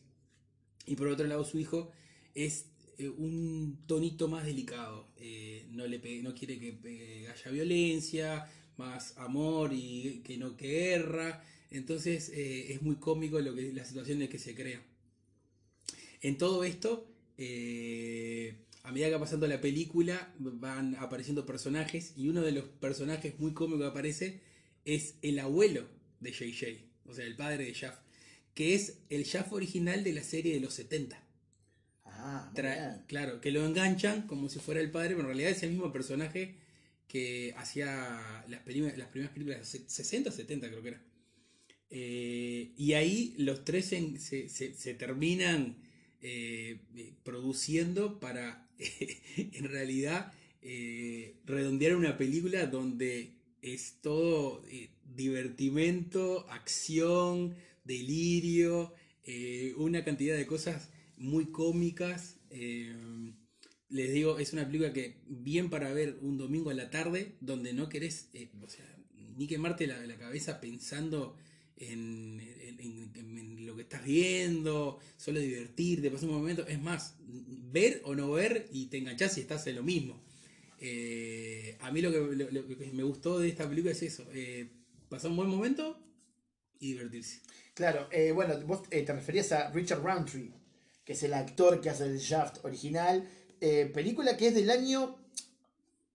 [0.84, 1.90] Y por otro lado su hijo
[2.34, 2.66] es
[2.98, 8.46] eh, un tonito más delicado, eh, no, le no quiere que eh, haya violencia,
[8.76, 11.42] más amor y que no que guerra.
[11.70, 14.82] Entonces es muy cómico lo que, la situación en que se crea.
[16.20, 17.08] En todo esto,
[18.84, 23.38] a medida que va pasando la película, van apareciendo personajes y uno de los personajes
[23.40, 24.40] muy cómicos que aparece
[24.84, 25.86] es el abuelo
[26.20, 27.98] de JJ, o sea, el padre de Shaft,
[28.54, 31.22] que es el Shaft original de la serie de los 70.
[32.04, 35.62] Ah, Tra- claro, que lo enganchan como si fuera el padre, pero en realidad es
[35.62, 36.56] el mismo personaje
[37.08, 41.02] que hacía las, las primeras películas, se- 60 o 70 creo que era.
[41.90, 45.76] Eh, y ahí los tres en- se, se- se terminan
[46.22, 48.63] eh, eh, produciendo para,
[49.36, 50.32] en realidad,
[50.62, 58.92] eh, redondear una película donde es todo eh, divertimento, acción, delirio,
[59.24, 62.40] eh, una cantidad de cosas muy cómicas.
[62.50, 62.94] eh,
[63.88, 67.72] les digo, es una película que bien para ver un domingo a la tarde, donde
[67.72, 68.30] no querés,
[69.36, 71.36] ni quemarte la, la cabeza pensando
[71.76, 72.40] en,
[72.78, 76.66] en- en- lo que estás viendo, solo divertirte, pasar un momento.
[76.66, 77.16] Es más,
[77.72, 80.22] ver o no ver y te enganchás y estás en lo mismo.
[80.78, 82.20] Eh, a mí lo que,
[82.92, 84.68] me gustó de esta película es eso, eh,
[85.08, 85.98] pasar un buen momento
[86.78, 87.40] y divertirse.
[87.74, 90.52] Claro, eh, bueno, vos te referías a Richard Roundtree,
[91.04, 93.28] que es el actor que hace el Shaft original.
[93.94, 95.16] película que es del año.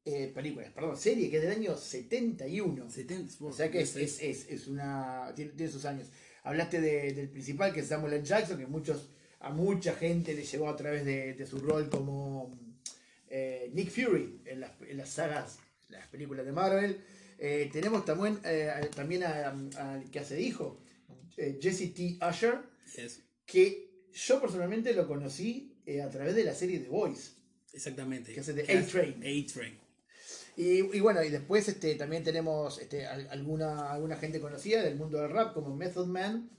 [0.06, 2.90] Eh, película, perdón, serie que es del año 71.
[2.90, 5.32] 70, O sea que es, es, es, es una.
[5.36, 6.08] Tiene, tiene sus años.
[6.44, 8.24] Hablaste de- del principal, que es Samuel L.
[8.26, 9.10] Jackson, que muchos,
[9.40, 12.58] a mucha gente le llegó a través de, de su rol como
[13.30, 15.60] eh, Nick Fury en las, en las sagas,
[15.90, 17.02] las películas de Marvel.
[17.38, 18.40] Eh, tenemos también,
[18.96, 20.82] también al que hace hijo,
[21.62, 22.18] Jesse T.
[22.28, 22.60] Usher,
[22.96, 27.32] Yes, que yo personalmente lo conocí a través de la serie The Voice.
[27.74, 28.34] exactamente.
[28.34, 29.16] Que hace de A-Train.
[29.24, 29.78] A-Train.
[30.60, 34.98] Y, y bueno, y después este, también tenemos este, al- alguna, alguna gente conocida del
[34.98, 36.50] mundo del rap, como Method Man.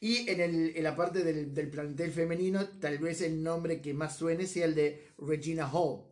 [0.00, 3.94] Y en, el, en la parte del, del plantel femenino, tal vez el nombre que
[3.94, 6.04] más suene sea el de Regina Hall.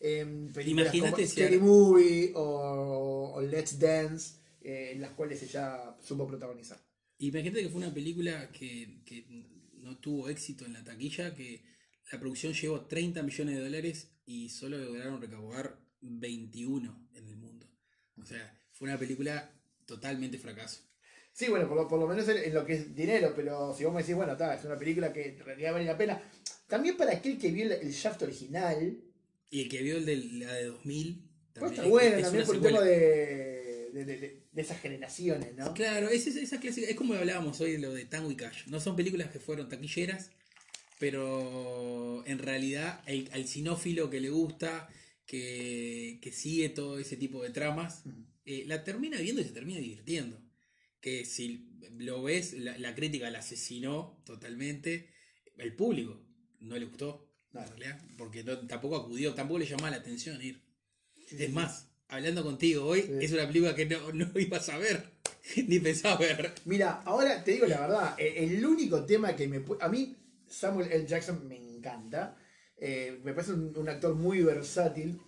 [0.00, 5.96] En películas Imagínate como Scary Movie o, o Let's Dance, eh, en las cuales ella
[6.02, 6.78] supo protagonizar.
[7.18, 9.24] Imagínate que fue una película que, que
[9.76, 11.62] no tuvo éxito en la taquilla, que
[12.12, 17.36] la producción llegó a 30 millones de dólares y solo lograron recaudar 21 en el
[17.36, 17.66] mundo.
[18.20, 19.50] O sea, fue una película
[19.86, 20.80] totalmente fracaso.
[21.32, 23.94] Sí, bueno, por lo, por lo menos en, lo que es dinero, pero si vos
[23.94, 26.22] me decís, bueno, está, es una película que en realidad vale la pena.
[26.66, 28.98] También para aquel que vio el, el Shaft original,
[29.50, 32.22] Y el que vio el de la de 2000 Pues también está es- bueno es
[32.22, 35.72] también por el tema de, de, de- de- de esas generaciones, ¿no?
[35.72, 38.66] Claro, es, es- esa clásica, es como hablábamos hoy de lo de Tango y Cash.
[38.66, 40.30] No son películas que fueron taquilleras,
[41.02, 44.88] pero en realidad el- al sinófilo que le gusta,
[45.26, 48.04] que, que sigue todo ese tipo de tramas,
[48.44, 50.40] eh, la termina viendo y se termina divirtiendo.
[51.00, 55.08] Que si lo ves, la, la crítica la asesinó totalmente.
[55.58, 56.24] El público
[56.60, 57.62] no le gustó, No.
[57.62, 60.62] en realidad, porque no- tampoco acudió, tampoco le llamaba la atención ir.
[61.28, 61.52] Sí, Es sí.
[61.52, 63.12] más, hablando contigo hoy, Sí.
[63.22, 65.04] es una película que no, no ibas a ver,
[65.68, 66.52] ni pensaba ver.
[66.64, 69.62] Mira, ahora te digo la verdad, eh, el único tema que me...
[69.80, 70.16] A mí
[70.52, 71.06] Samuel L.
[71.06, 72.36] Jackson me encanta,
[72.76, 75.20] eh, me parece un, un actor muy versátil.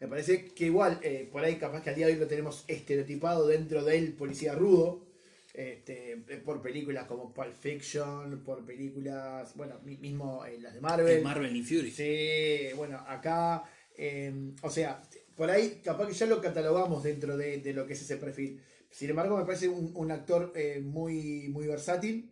[0.00, 2.64] Me parece que igual, eh, por ahí capaz que al día de hoy lo tenemos
[2.68, 5.06] estereotipado dentro del policía rudo,
[5.52, 10.80] este, eh, por películas como Pulp Fiction, por películas, bueno, mi- mismo eh, las de
[10.80, 11.18] Marvel.
[11.18, 11.90] El Marvel y Fury.
[11.90, 13.62] Sí, bueno, acá,
[13.94, 15.02] eh, o sea,
[15.36, 18.62] por ahí capaz que ya lo catalogamos dentro de, de lo que es ese perfil.
[18.88, 22.30] Sin embargo, me parece un, un actor muy, muy versátil.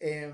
[0.00, 0.32] eh,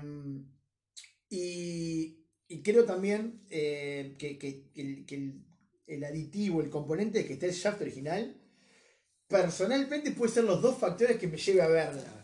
[1.29, 5.45] y, y creo también eh, que, que el, que el-
[5.87, 8.35] el aditivo, el componente de que esté el shaft original,
[9.27, 12.15] personalmente puede ser los dos factores que me lleve a verla.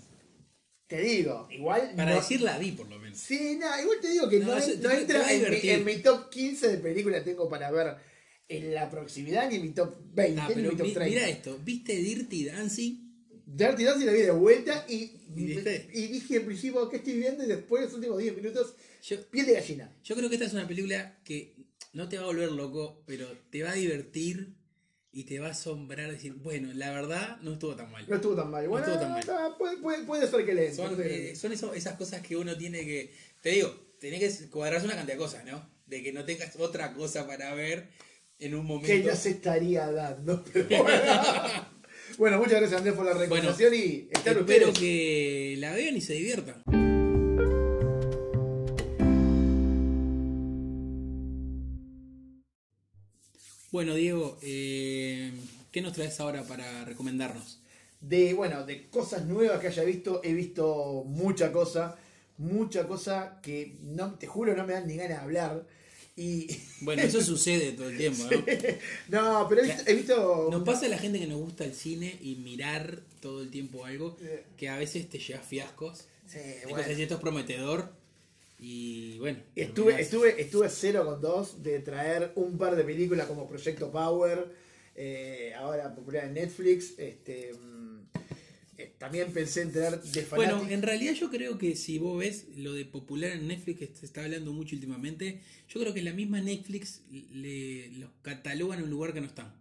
[0.87, 1.93] Te digo, igual.
[1.95, 3.17] Para no- decir la vi, por lo menos.
[3.17, 4.57] Sí, no, igual te digo que no, No,
[4.91, 7.95] entra en mi, en mi top 15 de películas tengo para ver
[8.47, 10.93] en la proximidad ni en mi top 20 Ah, ni en pero mi top mi-
[10.93, 11.09] 30.
[11.09, 13.04] mira esto, ¿viste Dirty Dancing?
[13.45, 14.95] Dirty Dancing la vi de vuelta y,
[15.35, 15.87] ¿Y viste?
[15.93, 19.45] y dije al principio qué estoy viendo y después los últimos 10 minutos Yo, piel
[19.45, 19.91] de gallina.
[20.03, 21.53] yo creo que esta es una película que
[21.93, 24.53] no te va a volver loco, pero te va a divertir
[25.11, 28.03] y te va a asombrar decir, bueno, la verdad no estuvo tan mal.
[28.09, 28.63] No estuvo tan mal.
[28.65, 29.19] No Bueno, estuvo tan mal.
[29.21, 32.35] está- puede, puede- puede ser que le Son, que eh, son eso- esas cosas que
[32.35, 33.13] uno tiene que.
[33.41, 35.69] Te digo, tiene que cuadrarse una cantidad de cosas, ¿no?
[35.85, 37.87] De que no tengas otra cosa para ver
[38.39, 39.09] en un que momento.
[39.11, 40.43] no se estaría dando.
[40.53, 41.74] pero bueno.
[42.17, 44.79] Bueno, muchas gracias Andrés por la recomendación y están Espero ustedes.
[44.79, 46.63] que la vean y se diviertan.
[53.71, 55.31] Bueno, Diego, eh,
[55.71, 57.59] ¿qué nos traes ahora para recomendarnos?
[58.01, 61.97] de bueno de cosas nuevas que haya visto he visto mucha cosa
[62.37, 65.65] mucha cosa que no, te juro no me dan ni ganas de hablar.
[66.17, 66.47] Y
[66.81, 68.39] Bueno, eso sucede todo el tiempo, ¿no?
[69.09, 71.73] no, pero he visto, he visto- Nos pasa a la gente que nos gusta el
[71.73, 74.15] cine y mirar todo el tiempo algo
[74.57, 76.05] que a veces te lleva fiascos.
[76.27, 76.39] Sí,
[76.69, 76.85] bueno.
[76.89, 77.91] así, esto es prometedor
[78.59, 79.39] y bueno.
[79.55, 84.47] Estuve, estuve, estuve cero con dos de traer un par de películas como Proyecto Power,
[84.95, 86.97] eh, ahora popular en Netflix.
[86.97, 87.51] Este,
[88.77, 90.29] eh, también pensé en The Fanatic.
[90.35, 93.89] Bueno, en realidad yo creo que si vos ves lo de popular en Netflix que
[93.93, 98.83] se está hablando mucho últimamente, yo creo que la misma Netflix le, los cataloga en
[98.83, 99.53] un lugar que no están.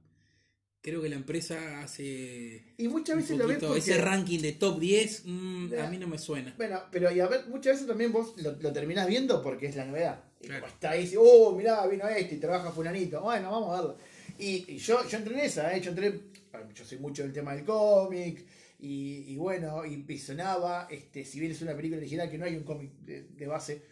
[0.82, 3.78] Creo que la empresa hace y muchas veces lo ves porque...
[3.78, 5.86] ese ranking de top 10, mm, Ya.
[5.86, 6.52] a mí no me suena.
[6.58, 9.76] Bueno, pero y a ver, muchas veces también vos lo, lo terminás viendo porque es
[9.76, 10.22] la novedad.
[10.42, 10.60] Y Claro.
[10.60, 13.22] como está ahí, dice, oh, mirá, vino este y trabaja fulanito.
[13.22, 13.98] Bueno, vamos a verlo.
[14.38, 15.80] Y, y yo, yo entré en esa, ¿eh?
[15.80, 16.20] yo entré,
[16.74, 18.44] yo soy mucho del tema del cómic,
[18.84, 22.54] y, y bueno, y, sonaba, este, si bien es una película original que no hay
[22.54, 23.82] un cómic de, de base,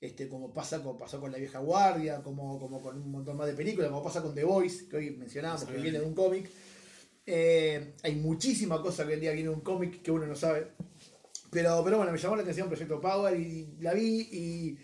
[0.00, 3.46] este, como pasa como pasó con La Vieja Guardia, como, como con un montón más
[3.46, 6.48] de películas, como pasa con The Voice, que hoy mencionábamos, que viene de un cómic.
[7.26, 10.34] Eh, hay muchísima cosa que hoy en día viene de un cómic que uno no
[10.34, 10.68] sabe.
[11.50, 14.78] Pero, pero bueno, me llamó la atención Proyecto Power y la vi y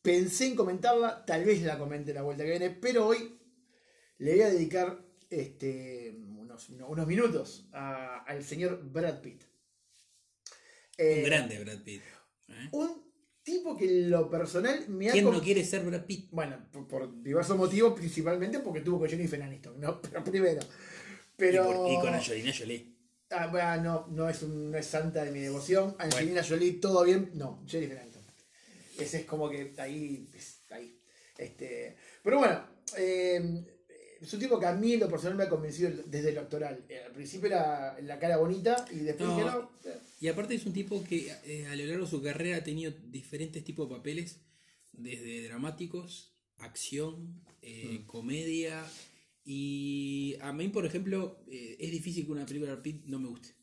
[0.00, 3.38] pensé en comentarla, tal vez la comente la vuelta que viene, pero hoy
[4.16, 9.42] le voy a dedicar este, unos, unos minutos a- al señor Brad Pitt.
[10.98, 12.02] Eh, Un grande Brad Pitt.
[12.48, 12.68] ¿eh?
[12.72, 13.10] Un
[13.42, 15.12] tipo que en lo personal me ha...
[15.12, 16.28] ¿Quién no quiere ser Brad Pitt?
[16.30, 20.00] Bueno, por, por diversos motivos, principalmente porque tuvo con Jennifer Aniston, ¿no?
[20.02, 20.60] Pero primero.
[21.36, 21.62] Pero...
[21.70, 22.96] Y, por- y con Angelina Jolie.
[23.30, 25.94] Ah, bueno, no, no es, un- no es santa de mi devoción.
[25.98, 27.30] Angelina Jolie, todo bien.
[27.34, 28.24] No, Jennifer Aniston.
[28.98, 30.28] Ese es como que ahí.
[30.70, 31.00] ahí.
[31.38, 32.62] Este, pero bueno,
[32.98, 33.79] eh,
[34.20, 36.84] es un tipo que a mí en lo personal me ha convencido desde lo actoral.
[36.88, 39.36] Eh, al principio era la cara bonita y después No.
[39.36, 39.70] dije, no.
[39.84, 42.64] eh, Y aparte es un tipo que eh, a lo largo de su carrera ha
[42.64, 44.40] tenido diferentes tipos de papeles,
[44.92, 48.84] desde dramáticos, acción, eh, comedia.
[49.44, 53.18] Y a mí, por ejemplo, eh, es difícil que una película de Brad Pitt no
[53.18, 53.54] me guste.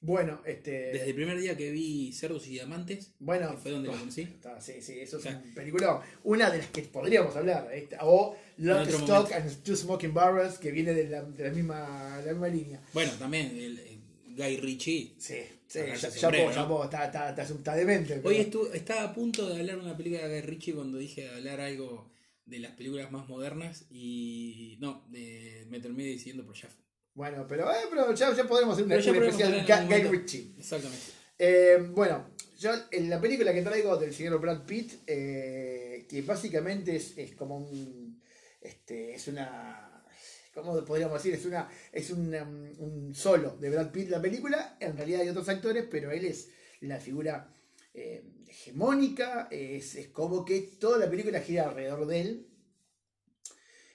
[0.00, 0.70] Bueno, este.
[0.92, 4.22] Desde el primer día que vi Cerdos y Diamantes, Bueno, que fue donde lo conocí.
[4.22, 6.00] está, sí, sí, eso es un película.
[6.24, 7.68] Una de las que podríamos hablar.
[7.72, 9.34] este, o Lock, Stock momento.
[9.34, 12.80] and Two Smoking Barrels, que viene de la, de la misma, la misma línea.
[12.92, 13.98] Bueno, también el, el
[14.36, 15.14] Guy Ritchie.
[15.18, 16.84] Sí, sí, ya, sombrero, ya ¿no?
[16.84, 18.20] está, está, está, está demente.
[18.22, 21.28] Hoy pero- estu- estaba a punto de hablar una película de Guy Ritchie cuando dije
[21.30, 22.10] hablar algo
[22.44, 26.76] de las películas más modernas y no, de- me terminé diciendo por Shaft.
[27.16, 30.02] Bueno, pero, eh, pero ya, ya podremos hacer una, podemos especial Guy.
[30.02, 30.54] Ritchie.
[30.58, 31.06] Exactamente.
[31.38, 32.26] Eh, bueno,
[32.58, 37.34] yo en la película que traigo del señor Brad Pitt, eh, que básicamente es, es
[37.34, 38.20] como un.
[38.60, 40.04] Este, es una.
[40.52, 41.38] ¿Cómo podríamos decir?
[41.38, 44.76] Es una es un, um, un solo de Brad Pitt la película.
[44.78, 46.50] En realidad hay otros actores, pero él es
[46.82, 47.50] la figura
[47.94, 49.48] eh, hegemónica.
[49.50, 52.46] Es, es como que toda la película gira alrededor de él.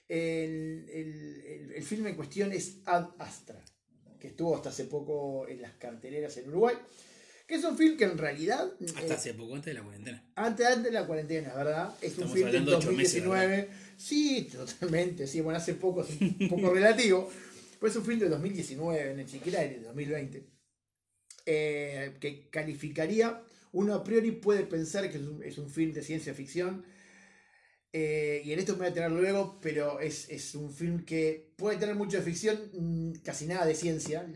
[0.08, 1.31] El, el,
[1.82, 3.62] el- filme en cuestión es Ad Astra,
[4.18, 6.76] que estuvo hasta hace poco en las carteleras en Uruguay.
[7.46, 8.72] Que es un film que en realidad.
[8.96, 10.32] Hasta eh, hace poco antes de la cuarentena.
[10.36, 11.94] antes, antes de la cuarentena, ¿verdad?
[12.00, 13.68] Es Estamos un film del hablando de ocho meses, 2019.
[13.98, 15.26] sí, totalmente.
[15.26, 17.28] Sí, bueno, hace poco es un poco relativo.
[17.80, 20.46] Pero es un film del 2019, ni siquiera del 2020.
[21.46, 23.42] eh, que calificaría.
[23.72, 26.84] Uno a priori puede pensar que es un, es un film de ciencia ficción.
[27.92, 31.52] Eh, y en esto me voy a tener luego, pero es, es un film que
[31.56, 34.26] puede tener mucho de ficción, mm, casi nada de ciencia.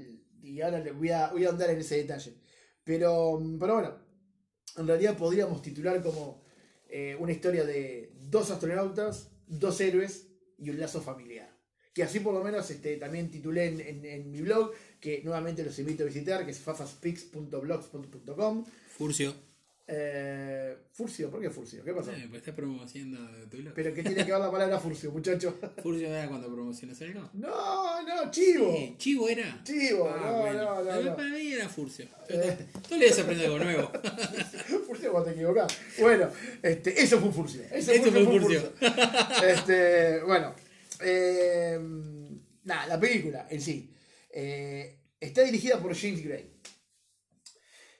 [0.43, 2.35] Y ahora le voy a, voy a ahondar en ese detalle.
[2.85, 3.95] Pero, pero bueno,
[4.77, 6.45] en realidad podríamos titular como
[6.89, 10.27] eh, una historia de dos astronautas, dos héroes
[10.59, 11.51] y un lazo familiar.
[11.95, 15.65] Que así por lo menos este, también titulé en, en- en mi blog, que nuevamente
[15.65, 18.67] los invito a visitar, que es fafaspix.blogspot.com.
[18.97, 19.35] Furcio.
[19.89, 21.85] Eh, Furcio, ¿por qué Furcio?
[21.85, 22.11] ¿Qué pasó?
[22.11, 23.73] Eh, pues estás promocionando tu blog.
[23.75, 25.57] Pero que tiene que ver la palabra Furcio, muchacho.
[25.83, 27.31] ¿Furcio era cuando promocionas algo?
[27.35, 28.75] No, no, chivo.
[28.75, 29.61] Sí, Chivo era.
[29.63, 30.65] Chivo, Ah, no, bueno.
[30.65, 31.17] no, no, no.
[31.17, 32.07] Para mí era Furcio.
[32.29, 32.57] Eh.
[32.89, 33.93] Tú le vas a aprender algo nuevo.
[34.89, 35.79] Furcio cuando te equivocás.
[36.01, 36.29] Bueno,
[36.61, 37.63] este, eso fue un Furcio.
[37.71, 38.73] Eso Eso fue un un Furcio.
[39.47, 40.53] Este, bueno,
[41.05, 41.79] eh,
[42.65, 43.93] nada, la película en sí
[45.21, 46.51] está dirigida por James Gray.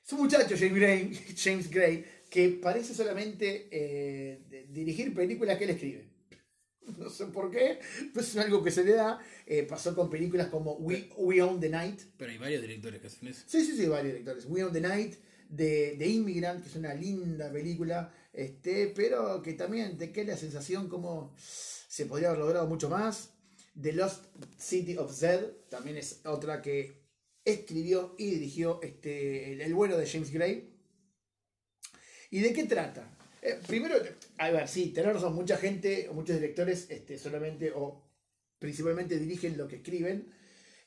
[0.07, 5.71] Es un muchacho, James Gray, James Gray que parece solamente eh, dirigir películas que él
[5.71, 6.07] escribe.
[6.99, 7.81] No sé por qué,
[8.15, 9.19] pero es algo que se le da.
[9.45, 13.09] Eh, pasó con películas como We, We Own the Night, Pero hay varios directores que
[13.09, 13.43] hacen eso.
[13.45, 14.45] Sí, sí, sí, varios directores.
[14.47, 15.15] We on the Night,
[15.49, 20.37] de, de Immigrant, que es una linda película, este, pero que también te queda la
[20.37, 23.31] sensación como se podría haber logrado mucho más.
[23.81, 24.27] The Lost
[24.57, 27.06] City of Zed, también es otra que
[27.47, 30.69] escribió y dirigió este, el, el bueno de James Gray.
[32.31, 33.17] ¿Y de qué trata?
[33.41, 33.95] Eh, primero,
[34.39, 38.05] a ver, sí, tenés razón, mucha gente, o muchos directores este, solamente o
[38.59, 40.33] principalmente dirigen lo que escriben,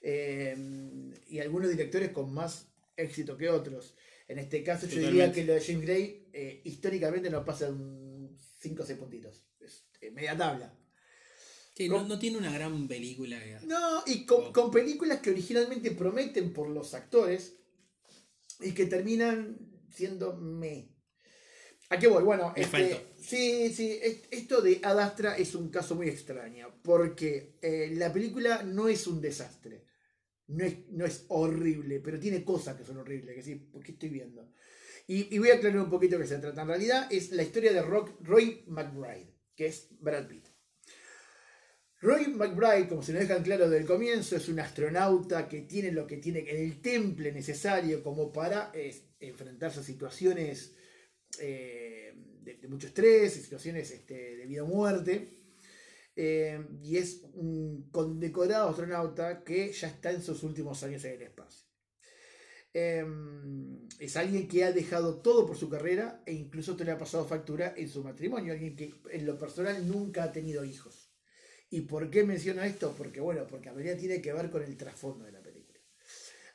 [0.02, 0.56] eh,
[1.28, 3.96] y algunos directores con más éxito que otros.
[4.28, 8.38] En este caso, yo diría que lo de James Gray eh, históricamente nos pasa un
[8.60, 9.46] 5 o 6 puntitos.
[9.60, 10.78] Es media tabla.
[11.80, 13.40] Sí, no, no tiene una gran película.
[13.40, 14.52] que- No, y con, Oh.
[14.54, 17.56] con películas que originalmente prometen por los actores
[18.60, 19.58] y que terminan
[19.90, 20.94] siendo me.
[21.90, 22.22] ¿A qué voy?
[22.24, 26.82] Bueno, Me este, sí, sí, es- esto de Ad Astra es un caso muy extraño,
[26.84, 29.86] porque eh, la película no es un desastre,
[30.48, 33.94] no es, no es horrible, pero tiene cosas que son horribles, que sí, ¿por qué
[33.94, 34.52] estoy viendo?
[35.08, 36.62] Y, y voy a aclarar un poquito qué se trata.
[36.62, 40.49] En realidad es la historia de Rock- Roy McBride, que es Brad Pitt.
[42.02, 45.92] Roy McBride, como se nos dejan claro desde el comienzo, es un astronauta que tiene
[45.92, 50.76] lo que tiene, el temple necesario como para eh, enfrentarse a situaciones
[51.40, 55.40] eh, de, de mucho estrés, situaciones este, de vida o muerte.
[56.16, 61.22] Eh, y es un condecorado astronauta que ya está en sus últimos años en el
[61.22, 61.68] espacio.
[62.74, 63.06] Eh,
[64.00, 67.26] es alguien que ha dejado todo por su carrera e incluso te le ha pasado
[67.26, 68.54] factura en su matrimonio.
[68.54, 71.09] Alguien que en lo personal nunca ha tenido hijos.
[71.70, 72.94] ¿Y por qué menciono esto?
[72.98, 75.80] Porque, bueno, porque realidad tiene que ver con el trasfondo de la película.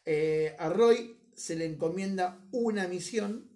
[0.04, 3.50] Eh, a Roy se le encomienda una misión.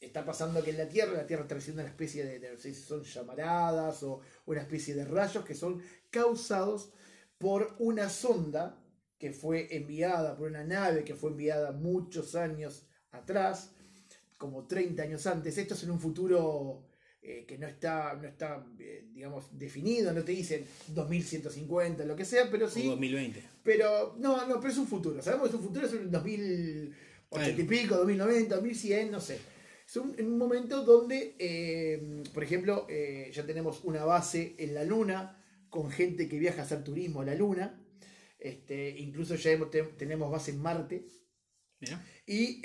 [0.00, 3.02] Está pasando que en la Tierra, la Tierra está recibiendo una especie de, de- son
[3.04, 6.92] llamaradas o una especie de rayos que son causados
[7.38, 8.80] por una sonda
[9.18, 13.72] que fue enviada, por una nave que fue enviada muchos años atrás,
[14.38, 15.58] como 30 años antes.
[15.58, 16.87] Esto es en un futuro
[17.22, 22.24] eh, que no está, no está eh, digamos, definido, no te dicen 2150, lo que
[22.24, 22.86] sea, pero o sí.
[22.86, 23.42] 2020.
[23.62, 25.20] Pero no, no, pero es un futuro.
[25.22, 29.38] Sabemos que es un futuro, es un 2080 y pico, 2090, 2100, no sé.
[29.86, 32.86] Es un, en un momento donde, eh, por ejemplo,
[33.32, 37.24] ya tenemos una base en la Luna con gente que viaja a hacer turismo a
[37.24, 37.82] la Luna.
[38.38, 41.06] Este, incluso ya hemos- te- tenemos base en Marte.
[42.26, 42.60] Y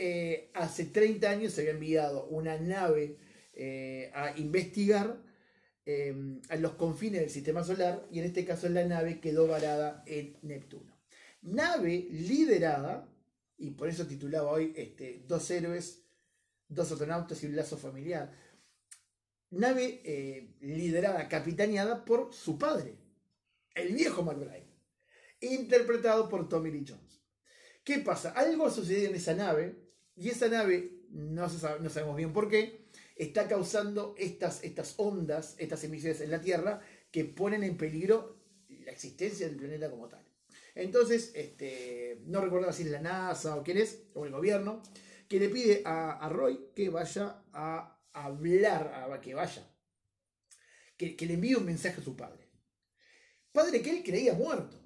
[0.53, 3.17] hace 30 años se había enviado una nave
[3.53, 5.21] eh, a investigar
[5.85, 10.03] eh, a los confines del sistema solar y en este caso la nave quedó varada
[10.05, 10.97] en Neptuno.
[11.41, 13.09] Nave liderada,
[13.57, 16.05] y por eso titulaba hoy este, Dos héroes,
[16.67, 18.31] dos astronautas y un lazo familiar.
[19.51, 22.97] Nave eh, liderada, capitaneada por su padre,
[23.75, 24.67] el viejo McBride,
[25.41, 27.21] interpretado por Tommy Lee Jones.
[27.83, 28.31] ¿Qué pasa?
[28.31, 29.75] Algo ha sucedido en esa nave
[30.15, 32.82] y esa nave, no, se sabe- no sabemos bien por qué,
[33.15, 38.91] está causando estas, estas ondas, estas emisiones en la Tierra que ponen en peligro la
[38.91, 40.25] existencia del planeta como tal.
[40.75, 44.81] Entonces, este, no recuerdo si es la NASA o quién es, o el gobierno,
[45.29, 49.67] que le pide a, a Roy que vaya a hablar, a, que vaya,
[50.97, 52.49] que, que le envíe un mensaje a su padre.
[53.51, 54.79] Padre que él creía muerto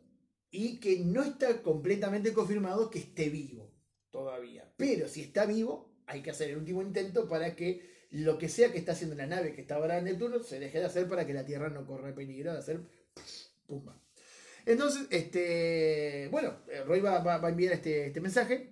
[0.51, 3.73] y que no está completamente confirmado que esté vivo
[4.11, 4.73] todavía.
[4.75, 8.71] Pero si está vivo, hay que hacer el último intento para que lo que sea
[8.71, 11.25] que está haciendo la nave que está ahora en Neptuno se deje de hacer para
[11.25, 12.79] que la Tierra no corra peligro de hacer
[13.65, 14.01] pumba.
[14.65, 18.69] Entonces, este, bueno, eh, Roy va, a enviar este, este mensaje,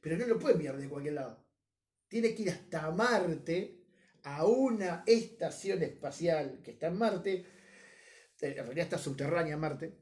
[0.00, 1.44] pero no lo puede enviar de cualquier lado.
[2.08, 3.80] Tiene que ir hasta Marte,
[4.24, 7.46] a una estación espacial que está en Marte, eh,
[8.40, 9.92] en realidad está subterránea Marte,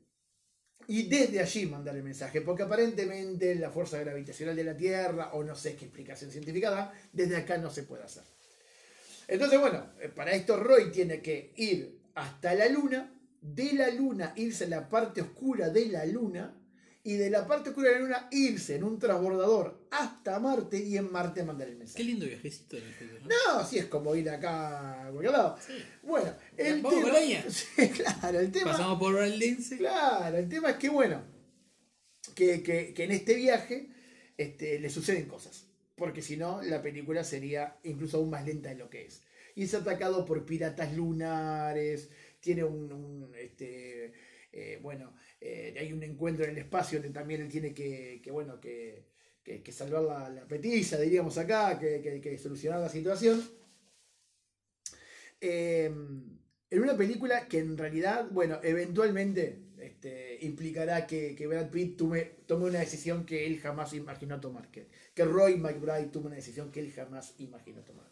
[0.86, 5.44] y desde allí mandar el mensaje, porque aparentemente la fuerza gravitacional de la Tierra, o
[5.44, 8.24] no sé qué explicación científica da, desde acá no se puede hacer.
[9.28, 14.32] Entonces, bueno, eh, para esto Roy tiene que ir hasta la Luna, de la Luna
[14.36, 16.58] irse a la parte oscura de la Luna,
[17.04, 20.96] y de la parte oscura de la Luna irse en un transbordador hasta Marte y
[20.96, 22.04] en Marte mandar el Qué mensaje.
[22.04, 22.76] lindo viajecito.
[22.76, 23.28] en este, ¿no?
[23.54, 25.58] No, así es como ir acá a cualquier lado.
[26.04, 27.44] Bueno, el tema, Colonia.
[27.50, 29.78] Sí, claro, el tema, Pasamos por Valdense.
[29.78, 31.22] Claro, el tema es que, bueno,
[32.36, 33.88] que, que- que en este viaje
[34.36, 35.66] este, le suceden cosas.
[36.03, 39.22] Porque si no, la película sería incluso aún más lenta de lo que es.
[39.55, 44.12] Y es atacado por piratas lunares, tiene un, este,
[44.53, 48.30] eh, bueno, eh, hay un encuentro en el espacio donde también él tiene que, que,
[48.32, 49.05] bueno, que,
[49.44, 50.46] que- salvar la, la
[50.98, 51.78] diríamos acá,
[52.20, 53.40] que solucionar la situación.
[55.40, 55.86] Eh,
[56.70, 59.61] en una película que en realidad, bueno, eventualmente
[60.03, 64.68] este, implicará que, que Brad Pitt tome, tome una decisión que él jamás imaginó tomar,
[64.70, 68.11] que, que Roy McBride tome una decisión que él jamás imaginó tomar.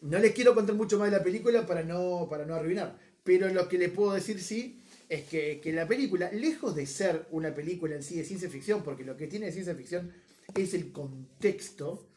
[0.00, 3.48] No les quiero contar mucho más de la película para no, para no arruinar, pero
[3.48, 7.54] lo que les puedo decir sí es que, que la película, lejos de ser una
[7.54, 10.12] película en sí de ciencia ficción, porque lo que tiene de ciencia ficción
[10.56, 12.08] es el contexto,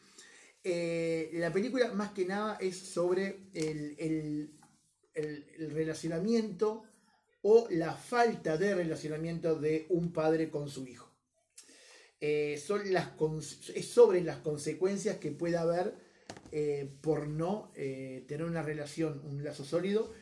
[0.64, 4.50] eh, la película más que nada es sobre el- el-
[5.14, 6.82] el relacionamiento
[7.42, 11.08] o la falta de relacionamiento de un padre con su hijo.
[12.20, 13.12] Eh, son las
[13.74, 15.94] es sobre las consecuencias que puede haber
[16.50, 20.12] eh, por no eh, tener una relación, un lazo sólido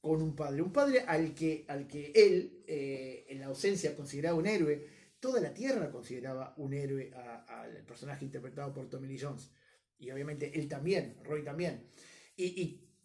[0.00, 0.62] con un padre.
[0.62, 4.86] Un padre al que, al que él, en la ausencia, consideraba un héroe.
[5.18, 9.50] Toda la tierra consideraba un héroe al personaje interpretado por Tommy Lee Jones.
[9.96, 11.88] Y obviamente él también, Roy también.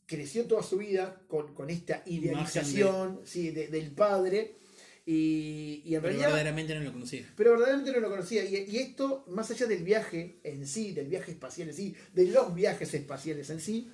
[0.10, 4.55] Creció toda su vida con, con esta idealización sí, de- del padre.
[5.05, 7.26] Y, y en Pero realidad verdaderamente no lo conocía.
[7.36, 8.43] pero verdaderamente no lo conocía.
[8.45, 12.26] Y, y esto, más allá del viaje en sí, del viaje espacial en sí, de
[12.28, 13.89] los viajes espaciales en sí,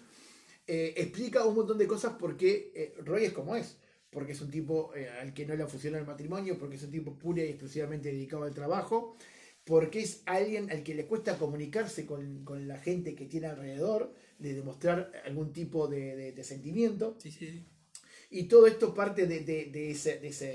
[0.67, 3.77] eh, explica un montón de cosas porque eh, Roy es como es.
[4.09, 6.91] Porque es un tipo eh, al que no le funcionó el matrimonio, porque es un
[6.91, 9.17] tipo pura y exclusivamente dedicado al trabajo,
[9.63, 14.13] porque es alguien al que le cuesta comunicarse con, con la gente que tiene alrededor,
[14.39, 17.17] de demostrar algún tipo de, de- de sentimiento.
[17.19, 17.65] Sí, sí, sí.
[18.29, 20.45] Y todo esto parte de, de- ese, de, ese,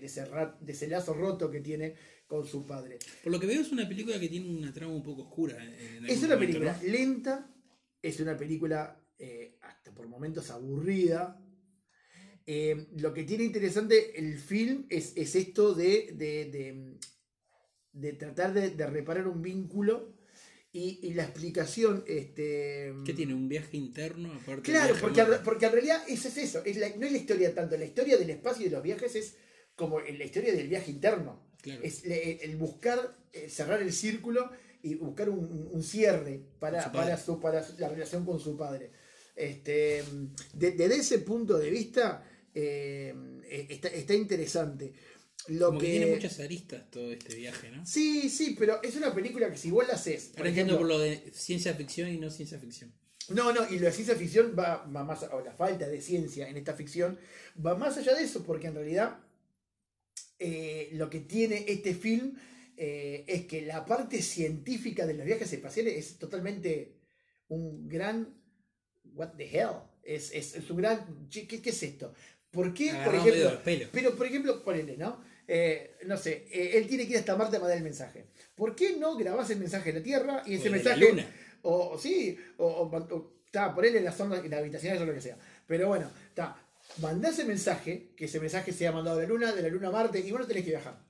[0.00, 1.94] de, ese ra- de ese lazo roto que tiene
[2.26, 2.98] con su padre.
[3.22, 5.56] Por lo que veo es una película que tiene una trama un poco oscura.
[5.64, 6.88] en Es una momento, película ¿no?
[6.88, 7.54] lenta,
[8.02, 11.40] es una película eh, hasta por momentos aburrida.
[12.46, 16.98] Eh, lo que tiene interesante el film es, es esto de, de, de-
[17.92, 20.14] de tratar de, de reparar un vínculo
[20.72, 22.04] y, y la explicación.
[22.06, 23.34] Este, ¿Qué tiene?
[23.34, 26.62] ¿Un viaje interno aparte Claro, porque, a porque en realidad eso es eso.
[26.64, 29.14] Es la- no es la historia tanto, la historia del espacio y de los viajes
[29.16, 29.36] es
[29.74, 31.42] como la historia del viaje interno.
[31.62, 31.82] Claro.
[31.82, 34.50] Es le- el buscar eh, cerrar el círculo
[34.82, 38.90] y buscar un, un- cierre para, su para, su, para la relación con su padre.
[39.36, 40.02] Este,
[40.54, 43.14] de- desde ese punto de vista eh,
[43.44, 44.92] eh, está, está interesante.
[45.48, 45.86] Lo Como que...
[45.86, 47.84] que, tiene muchas aristas todo este viaje, ¿no?
[47.86, 50.28] Sí, sí, pero es una película que si vos la haces.
[50.28, 52.92] por Ahora entiendo ejemplo, por lo de ciencia ficción y no ciencia ficción.
[53.30, 56.56] No, no, y la ciencia ficción va, va más, o la falta de ciencia en
[56.56, 57.18] esta ficción
[57.64, 59.18] va más allá de eso, porque en realidad
[60.38, 62.34] eh, lo que tiene este film
[62.76, 66.96] eh, es que la parte científica de los viajes espaciales es totalmente
[67.48, 68.34] un gran.
[69.12, 69.82] What the hell?
[70.02, 71.28] Es, es, es un gran.
[71.30, 72.14] ¿Qué, qué es esto?
[72.50, 75.22] ¿Por qué, por Agarrado ejemplo, pero, por ejemplo, ponele, ¿no?
[75.52, 78.26] Eh, no sé, eh, él tiene que ir hasta Marte a mandar el mensaje.
[78.54, 81.00] ¿Por qué no grabás el mensaje en la Tierra y ese O de la mensaje.
[81.00, 81.26] luna.
[81.62, 82.88] O, o sí, o,
[83.46, 85.36] está, ponele en la zona, en la habitación, o lo que sea.
[85.66, 86.56] Pero bueno, está.
[86.98, 89.90] Mandá ese mensaje, que ese mensaje sea mandado a la Luna, de la Luna a
[89.90, 91.00] Marte, y vos no tenés que viajar.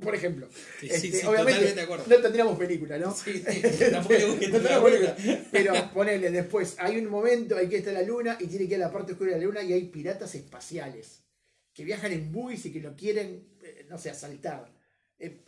[0.00, 0.48] Por ejemplo.
[0.78, 3.12] Sí, Este, sí, obviamente, de no tendríamos película, ¿no?
[3.12, 5.16] Sí, sí, tampoco No película.
[5.50, 8.76] Pero ponele, después, hay un momento, hay que estar en la Luna, y tiene que
[8.76, 11.24] ir a la parte oscura de la Luna, y hay piratas espaciales
[11.72, 14.72] que viajan en buis y que lo quieren, eh, no sé, asaltar.
[15.18, 15.40] Eh,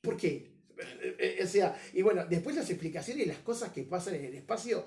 [0.00, 0.50] ¿Por qué?
[1.02, 4.34] Eh, o sea, y bueno, después las explicaciones y las cosas que pasan en el
[4.34, 4.86] espacio,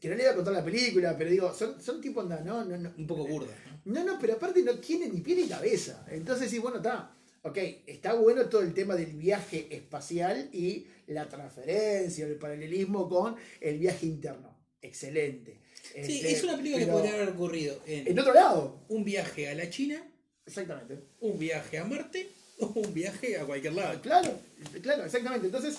[0.00, 2.64] que no le voy a contar la película, pero digo, son, son tipo onda, no,
[2.64, 2.92] no, no.
[2.96, 3.92] Un poco burda, ¿no?
[3.92, 6.06] No, no, pero aparte no tiene ni pie ni cabeza.
[6.10, 7.16] Entonces sí, bueno, está.
[7.44, 7.58] Ok,
[7.88, 13.78] está bueno todo el tema del viaje espacial y la transferencia, el paralelismo con el
[13.78, 14.56] viaje interno.
[14.80, 15.60] Excelente.
[15.82, 18.84] Sí, Este, es una película que podría haber ocurrido en En otro lado.
[18.88, 20.00] un viaje a la China,
[20.46, 20.98] Exactamente.
[21.20, 22.28] un viaje a Marte
[22.58, 24.00] o un viaje a cualquier lado.
[24.02, 24.38] Claro,
[24.82, 25.46] claro, exactamente.
[25.46, 25.78] Entonces,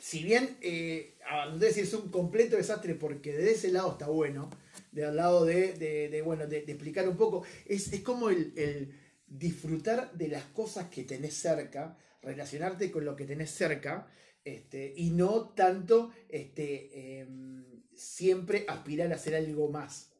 [0.00, 1.14] si bien, eh,
[1.58, 4.50] decir es un completo desastre porque de ese lado está bueno,
[4.92, 8.52] del lado de, de- de, bueno, de, de explicar un poco, es, es como el,
[8.56, 8.94] el
[9.26, 14.08] disfrutar de las cosas que tenés cerca, relacionarte con lo que tenés cerca,
[14.44, 20.10] este, y no tanto este, em, siempre aspirar a hacer algo más.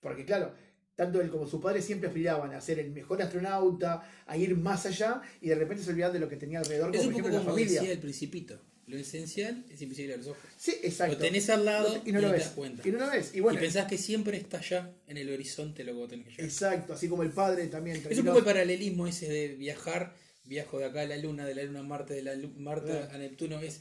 [0.00, 0.54] Porque claro,
[0.96, 4.86] tanto él como su padre siempre aspiraban a ser el mejor astronauta, a ir más
[4.86, 7.28] allá, y de repente se olvidaban de lo que tenía alrededor, Es como un poco
[7.28, 7.80] ejemplo la familia.
[7.80, 8.60] decía el principito.
[8.86, 10.42] Lo esencial es invisible a los ojos.
[10.56, 11.14] Sí, exacto.
[11.14, 12.44] Lo tenés al lado y no lo te ves.
[12.46, 12.86] das cuenta.
[12.86, 13.30] Y no lo ves.
[13.32, 16.26] Y Y, bueno, pensás que siempre está allá en el horizonte lo que vos tenés
[16.26, 16.44] que llegar.
[16.46, 18.02] exacto, así como el padre también.
[18.10, 20.14] Es un poco el paralelismo ese de viajar,
[20.44, 23.16] viajo de acá a la Luna, de la Luna a Marte, de la Marte a
[23.18, 23.80] Neptuno, es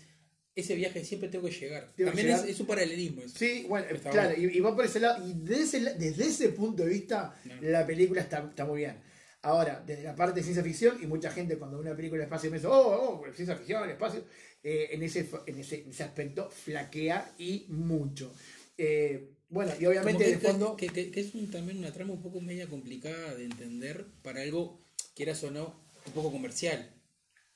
[0.55, 1.83] ese viaje siempre tengo que llegar.
[1.95, 2.45] Tengo que También llegar.
[2.45, 3.37] Es, es un paralelismo eso.
[3.37, 4.51] Sí, bueno, Está claro, bueno.
[4.53, 5.27] y, y va por ese lado.
[5.27, 7.61] Y desde ese, desde ese punto de vista, No.
[7.61, 8.97] la película está, está muy bien.
[9.43, 12.25] Ahora, desde la parte de ciencia ficción, y mucha gente cuando ve una película de
[12.25, 14.23] espacio me dice, oh, oh, ciencia ficción, espacio,
[14.63, 18.31] eh, en, ese, en, ese, en ese aspecto flaquea y mucho.
[18.77, 20.75] Eh, bueno, y obviamente que, fondo...
[20.75, 24.41] que- que- que es un- también una trama un poco media complicada de entender para
[24.41, 24.79] algo,
[25.15, 25.75] quieras o no,
[26.05, 26.89] un poco comercial.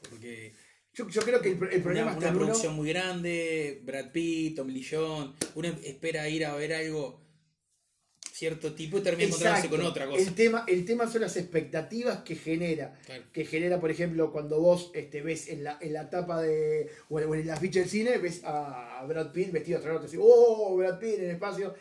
[0.10, 0.54] Porque
[0.96, 3.82] Yo, yo creo que el, el problema una, está una en uno- producción muy grande,
[3.84, 7.26] Brad Pitt, Tom Jones, uno espera ir a ver algo
[8.36, 10.22] cierto tipo y termina encontrándose con otra cosa.
[10.22, 13.00] El tema, el tema son las expectativas que genera.
[13.32, 16.90] Que genera, por ejemplo, cuando vos este, ves en la, en la tapa de.
[17.10, 20.08] o en la ficha del cine, ves a Brad Pitt vestido astronauta.
[20.08, 20.76] Así, ¡oh!
[20.76, 21.76] Brad Pitt en el espacio.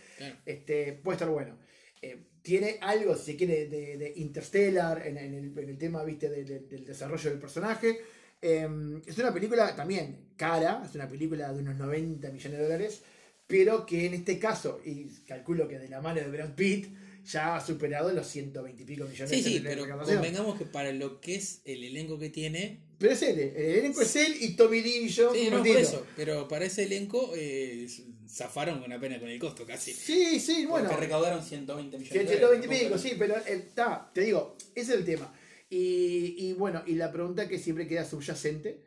[0.46, 1.58] Este, puede estar bueno.
[2.00, 6.28] Eh, tiene algo, si se quiere, de, Interstellar en, el, tema ¿viste?
[6.28, 8.00] del desarrollo del personaje.
[8.46, 13.00] Em, es una película también cara, es una película de unos 90 millones de dólares,
[13.46, 16.88] pero que en este caso, y calculo que de la mano de Brad Pitt,
[17.24, 21.22] ya ha superado los 120 y pico millones sí, sí, pero convengamos que para lo
[21.22, 22.80] que es el elenco que tiene.
[22.98, 25.32] Pero es él, el elenco es él y Tommy Lee y yo.
[25.32, 27.88] Sí, no, por eso, pero para ese elenco eh,
[28.28, 29.94] zafaron con pena con el costo casi.
[29.94, 30.90] Sí, sí, bueno.
[30.90, 32.28] Que recaudaron 120 millones.
[32.28, 35.32] 120 y pico, sí, pero está, te digo, ese es el tema.
[35.76, 38.84] Y, bueno, y la pregunta que siempre queda subyacente,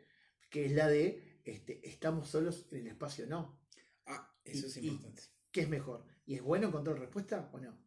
[0.48, 3.60] que es la de, este, ¿estamos solos en el espacio o no?
[4.06, 5.22] Ah, eso es importante.
[5.52, 6.06] ¿Qué es mejor?
[6.24, 7.78] ¿Y es bueno encontrar respuesta o no?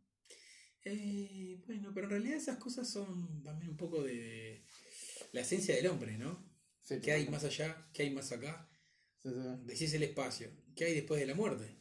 [0.83, 4.65] Eh, bueno, pero en realidad esas cosas son también un poco de
[5.31, 6.51] la esencia del hombre, ¿no?
[7.01, 7.89] ¿Qué hay más allá?
[7.93, 8.69] ¿Qué hay más acá?
[9.63, 10.51] Decís el espacio.
[10.75, 11.75] ¿Qué hay después de la muerte?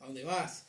[0.00, 0.66] ¿A dónde vas?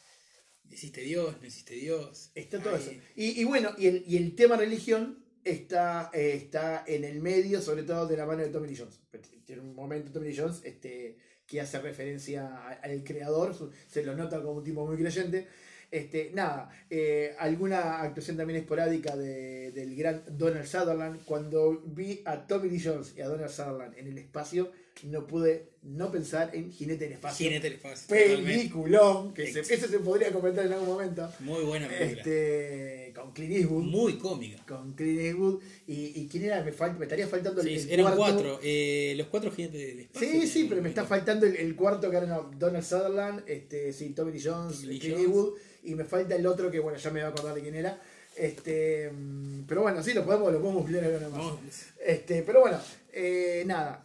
[0.69, 1.35] ¿Existe Dios?
[1.41, 2.31] ¿No existe Dios?
[2.35, 2.91] Está todo eso.
[3.15, 7.83] Y, bueno, y el, y el tema religión está, eh, está en el medio, sobre
[7.83, 8.99] todo de la mano de Tommy Lee Jones.
[9.45, 13.55] Tiene un momento Tommy Lee Jones este, que hace referencia al creador,
[13.87, 15.47] se lo nota como un tipo muy creyente.
[15.91, 21.23] Este, nada, eh, alguna actuación también esporádica de, del gran Donald Sutherland.
[21.23, 24.71] Cuando vi a Tommy Lee Jones y a Donald Sutherland en el espacio,
[25.03, 27.45] no pude no pensar en Jinete del Espacio.
[27.45, 28.07] Jinete del Espacio.
[28.07, 31.29] Peliculón, que ese se podría comentar en algún momento.
[31.39, 32.21] Muy buena película.
[32.21, 33.83] Este, con Clint Eastwood.
[33.83, 34.63] Muy cómica.
[34.65, 35.61] Con Clint Eastwood.
[35.87, 36.63] ¿Y, y quién era?
[36.63, 38.59] Me, me estaría faltando el, el eran cuatro.
[38.63, 40.29] Eh, los cuatro Jinetes del Espacio.
[40.29, 44.31] Sí, sí, pero me está faltando el, cuarto que era Donald Sutherland, este, sí, Tommy
[44.31, 45.57] Lee Jones, Clint Eastwood.
[45.83, 48.01] Y me falta el otro que, bueno, ya me voy a acordar de quién era.
[48.35, 51.93] Este, mm, pero bueno, sí, lo podemos, lo podemos ahora más.
[52.05, 52.79] Este, pero bueno,
[53.11, 54.03] eh, nada,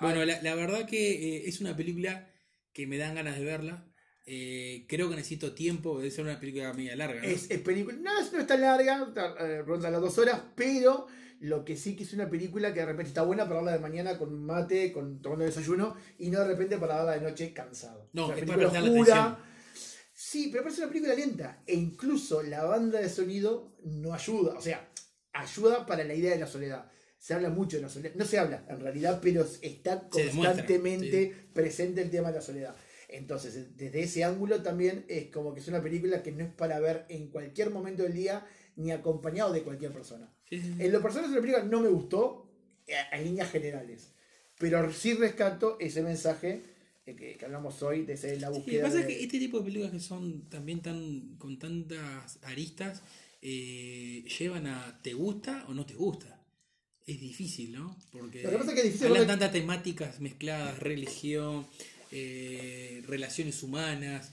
[0.00, 2.28] bueno, la, verdad que eh, es una película
[2.72, 3.86] que me dan ganas de verla.
[4.24, 7.22] Eh, creo que necesito tiempo, debe ser una película media larga.
[7.22, 11.06] Es, película, no, no es tan larga, eh, ronda las dos horas, pero
[11.40, 13.80] lo que sí que es una película que de repente está buena para verla de
[13.80, 18.08] mañana con mate, con tomando desayuno, y no de repente para verla de noche cansado.
[18.12, 19.38] No, es para prestar la
[20.14, 21.62] Sí, pero parece una película lenta.
[21.66, 24.54] E incluso la banda de sonido no ayuda.
[24.54, 24.88] O sea,
[25.32, 26.88] ayuda para la idea de la soledad
[27.22, 28.16] se habla mucho de la soledad.
[28.16, 32.74] No se habla en realidad, pero está constantemente presente el tema de la soledad.
[33.08, 36.80] Entonces, desde ese ángulo también es como que es una película que no es para
[36.80, 38.44] ver en cualquier momento del día
[38.74, 40.34] ni acompañado de cualquier persona.
[40.50, 42.50] en lo personal, es una película no me gustó
[42.88, 44.10] eh, en líneas generales,
[44.58, 46.64] pero sí rescato ese mensaje
[47.06, 48.78] eh, que, hablamos hoy de ser la búsqueda.
[48.78, 52.40] lo que pasa es que este tipo de películas que son también tan con tantas
[52.42, 53.00] aristas
[53.40, 56.41] eh, llevan a te gusta o no te gusta
[57.06, 57.96] es difícil, ¿no?
[58.10, 61.66] Porque hablan tantas temáticas mezcladas, religión,
[62.10, 64.32] eh, relaciones humanas,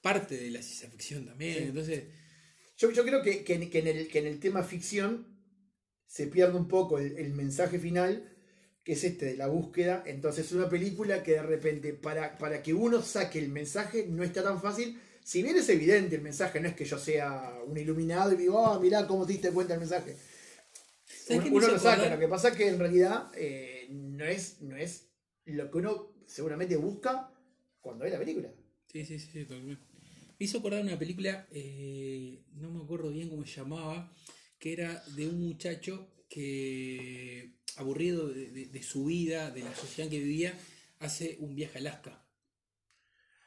[0.00, 1.64] parte de la ciencia ficción también.
[1.64, 2.04] Entonces.
[2.78, 5.26] Yo, creo que, en el, que en el tema ficción
[6.06, 8.32] se pierde un poco el, mensaje final,
[8.84, 10.04] que es este de la búsqueda.
[10.06, 14.22] Entonces es una película que de repente, para, para que uno saque el mensaje, no
[14.22, 14.98] está tan fácil.
[15.24, 18.64] Si bien es evidente el mensaje, no es que yo sea un iluminado y digo,
[18.64, 20.16] ah, mirá cómo te diste cuenta el mensaje
[21.30, 25.10] uno, lo saca, lo que pasa es que en realidad eh, no, es, no es
[25.44, 27.30] lo que uno seguramente busca
[27.80, 28.52] cuando ve la película.
[28.92, 29.82] Sí, sí, sí, totalmente.
[30.38, 34.12] Me hizo acordar una película, eh, no me acuerdo bien cómo se llamaba,
[34.58, 40.24] que era de un muchacho que, aburrido de, su vida, de la sociedad en que
[40.24, 40.58] vivía,
[41.00, 42.27] hace un viaje a Alaska.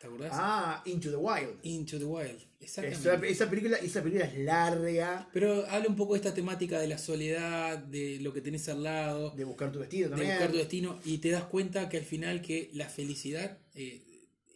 [0.02, 0.32] ¿Te acordás?
[0.34, 1.60] Ah, Into the Wild.
[1.62, 3.30] Into the Wild, exactamente.
[3.30, 5.30] Esa, película, esa película es larga.
[5.32, 8.82] Pero habla un poco de esta temática de la soledad, de lo que tenés al
[8.82, 9.30] lado.
[9.32, 10.30] De buscar tu destino también.
[10.30, 11.00] De buscar tu destino.
[11.06, 14.02] Y te das cuenta que al final que la felicidad eh,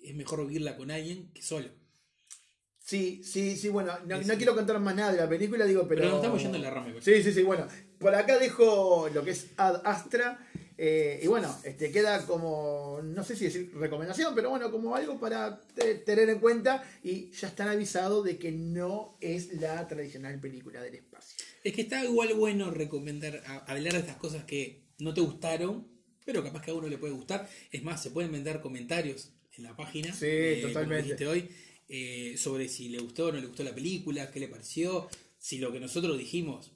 [0.03, 1.67] es mejor vivirla con alguien que solo.
[2.79, 6.03] Sí, sí, sí, bueno, no, quiero contar más nada de la película, digo, pero...
[6.03, 6.93] Pero estamos yendo en la rama.
[7.01, 7.67] Sí, sí, sí, bueno.
[7.99, 10.39] Por acá dejo lo que es Ad Astra
[10.77, 15.19] eh, y bueno, este, queda como, no sé si decir recomendación, pero bueno, como algo
[15.19, 15.61] para
[16.05, 20.95] tener en cuenta y ya están avisados de que no es la tradicional película del
[20.95, 21.45] espacio.
[21.63, 25.87] Es que está igual bueno recomendar, hablar de estas cosas que no te gustaron,
[26.25, 27.49] pero capaz que a uno le puede gustar.
[27.71, 30.13] Es más, se pueden vender comentarios en la página.
[30.13, 31.25] Sí, eh, totalmente.
[31.25, 31.49] hoy,
[31.87, 35.07] eh, sobre si le gustó o no le gustó la película, qué le pareció,
[35.37, 36.71] si lo que nosotros dijimos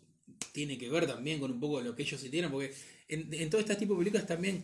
[0.53, 2.73] tiene que ver también con un poco de lo que ellos sintieron, porque
[3.09, 4.63] en, en todo este tipo de películas también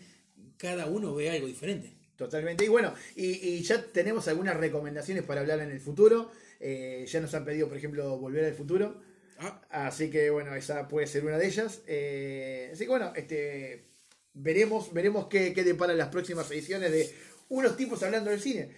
[0.57, 1.93] cada uno ve algo diferente.
[2.15, 2.63] Totalmente.
[2.63, 6.31] Y bueno, y, y ya tenemos algunas recomendaciones para hablar en el futuro.
[6.59, 9.01] Eh, ya nos han pedido, por ejemplo, Volver al Futuro.
[9.37, 11.81] Ah, Así que bueno, esa puede ser una de ellas.
[11.87, 13.83] Eh, así que bueno, este
[14.33, 17.13] veremos, veremos qué, qué depara las próximas ediciones de
[17.49, 18.69] unos tipos hablando del cine.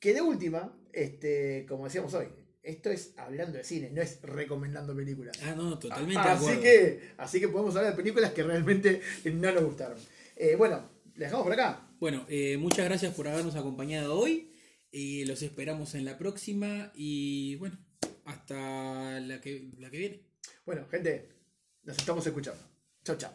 [0.00, 2.28] Que de última, este, como decíamos hoy,
[2.66, 5.38] esto es hablando de cine, no es recomendando películas.
[5.44, 9.00] ah, no, totalmente de así que, así que podemos hablar de películas que realmente
[9.32, 9.96] no nos gustaron.
[10.34, 11.88] Eh, bueno, les dejamos por acá.
[12.00, 14.52] Bueno, eh, muchas gracias por habernos acompañado hoy.
[14.90, 16.90] Y los esperamos en la próxima.
[16.94, 17.78] Y bueno,
[18.24, 20.22] hasta la que, la que viene.
[20.64, 21.28] Bueno, gente,
[21.84, 22.62] nos estamos escuchando.
[23.04, 23.32] Chao, chao.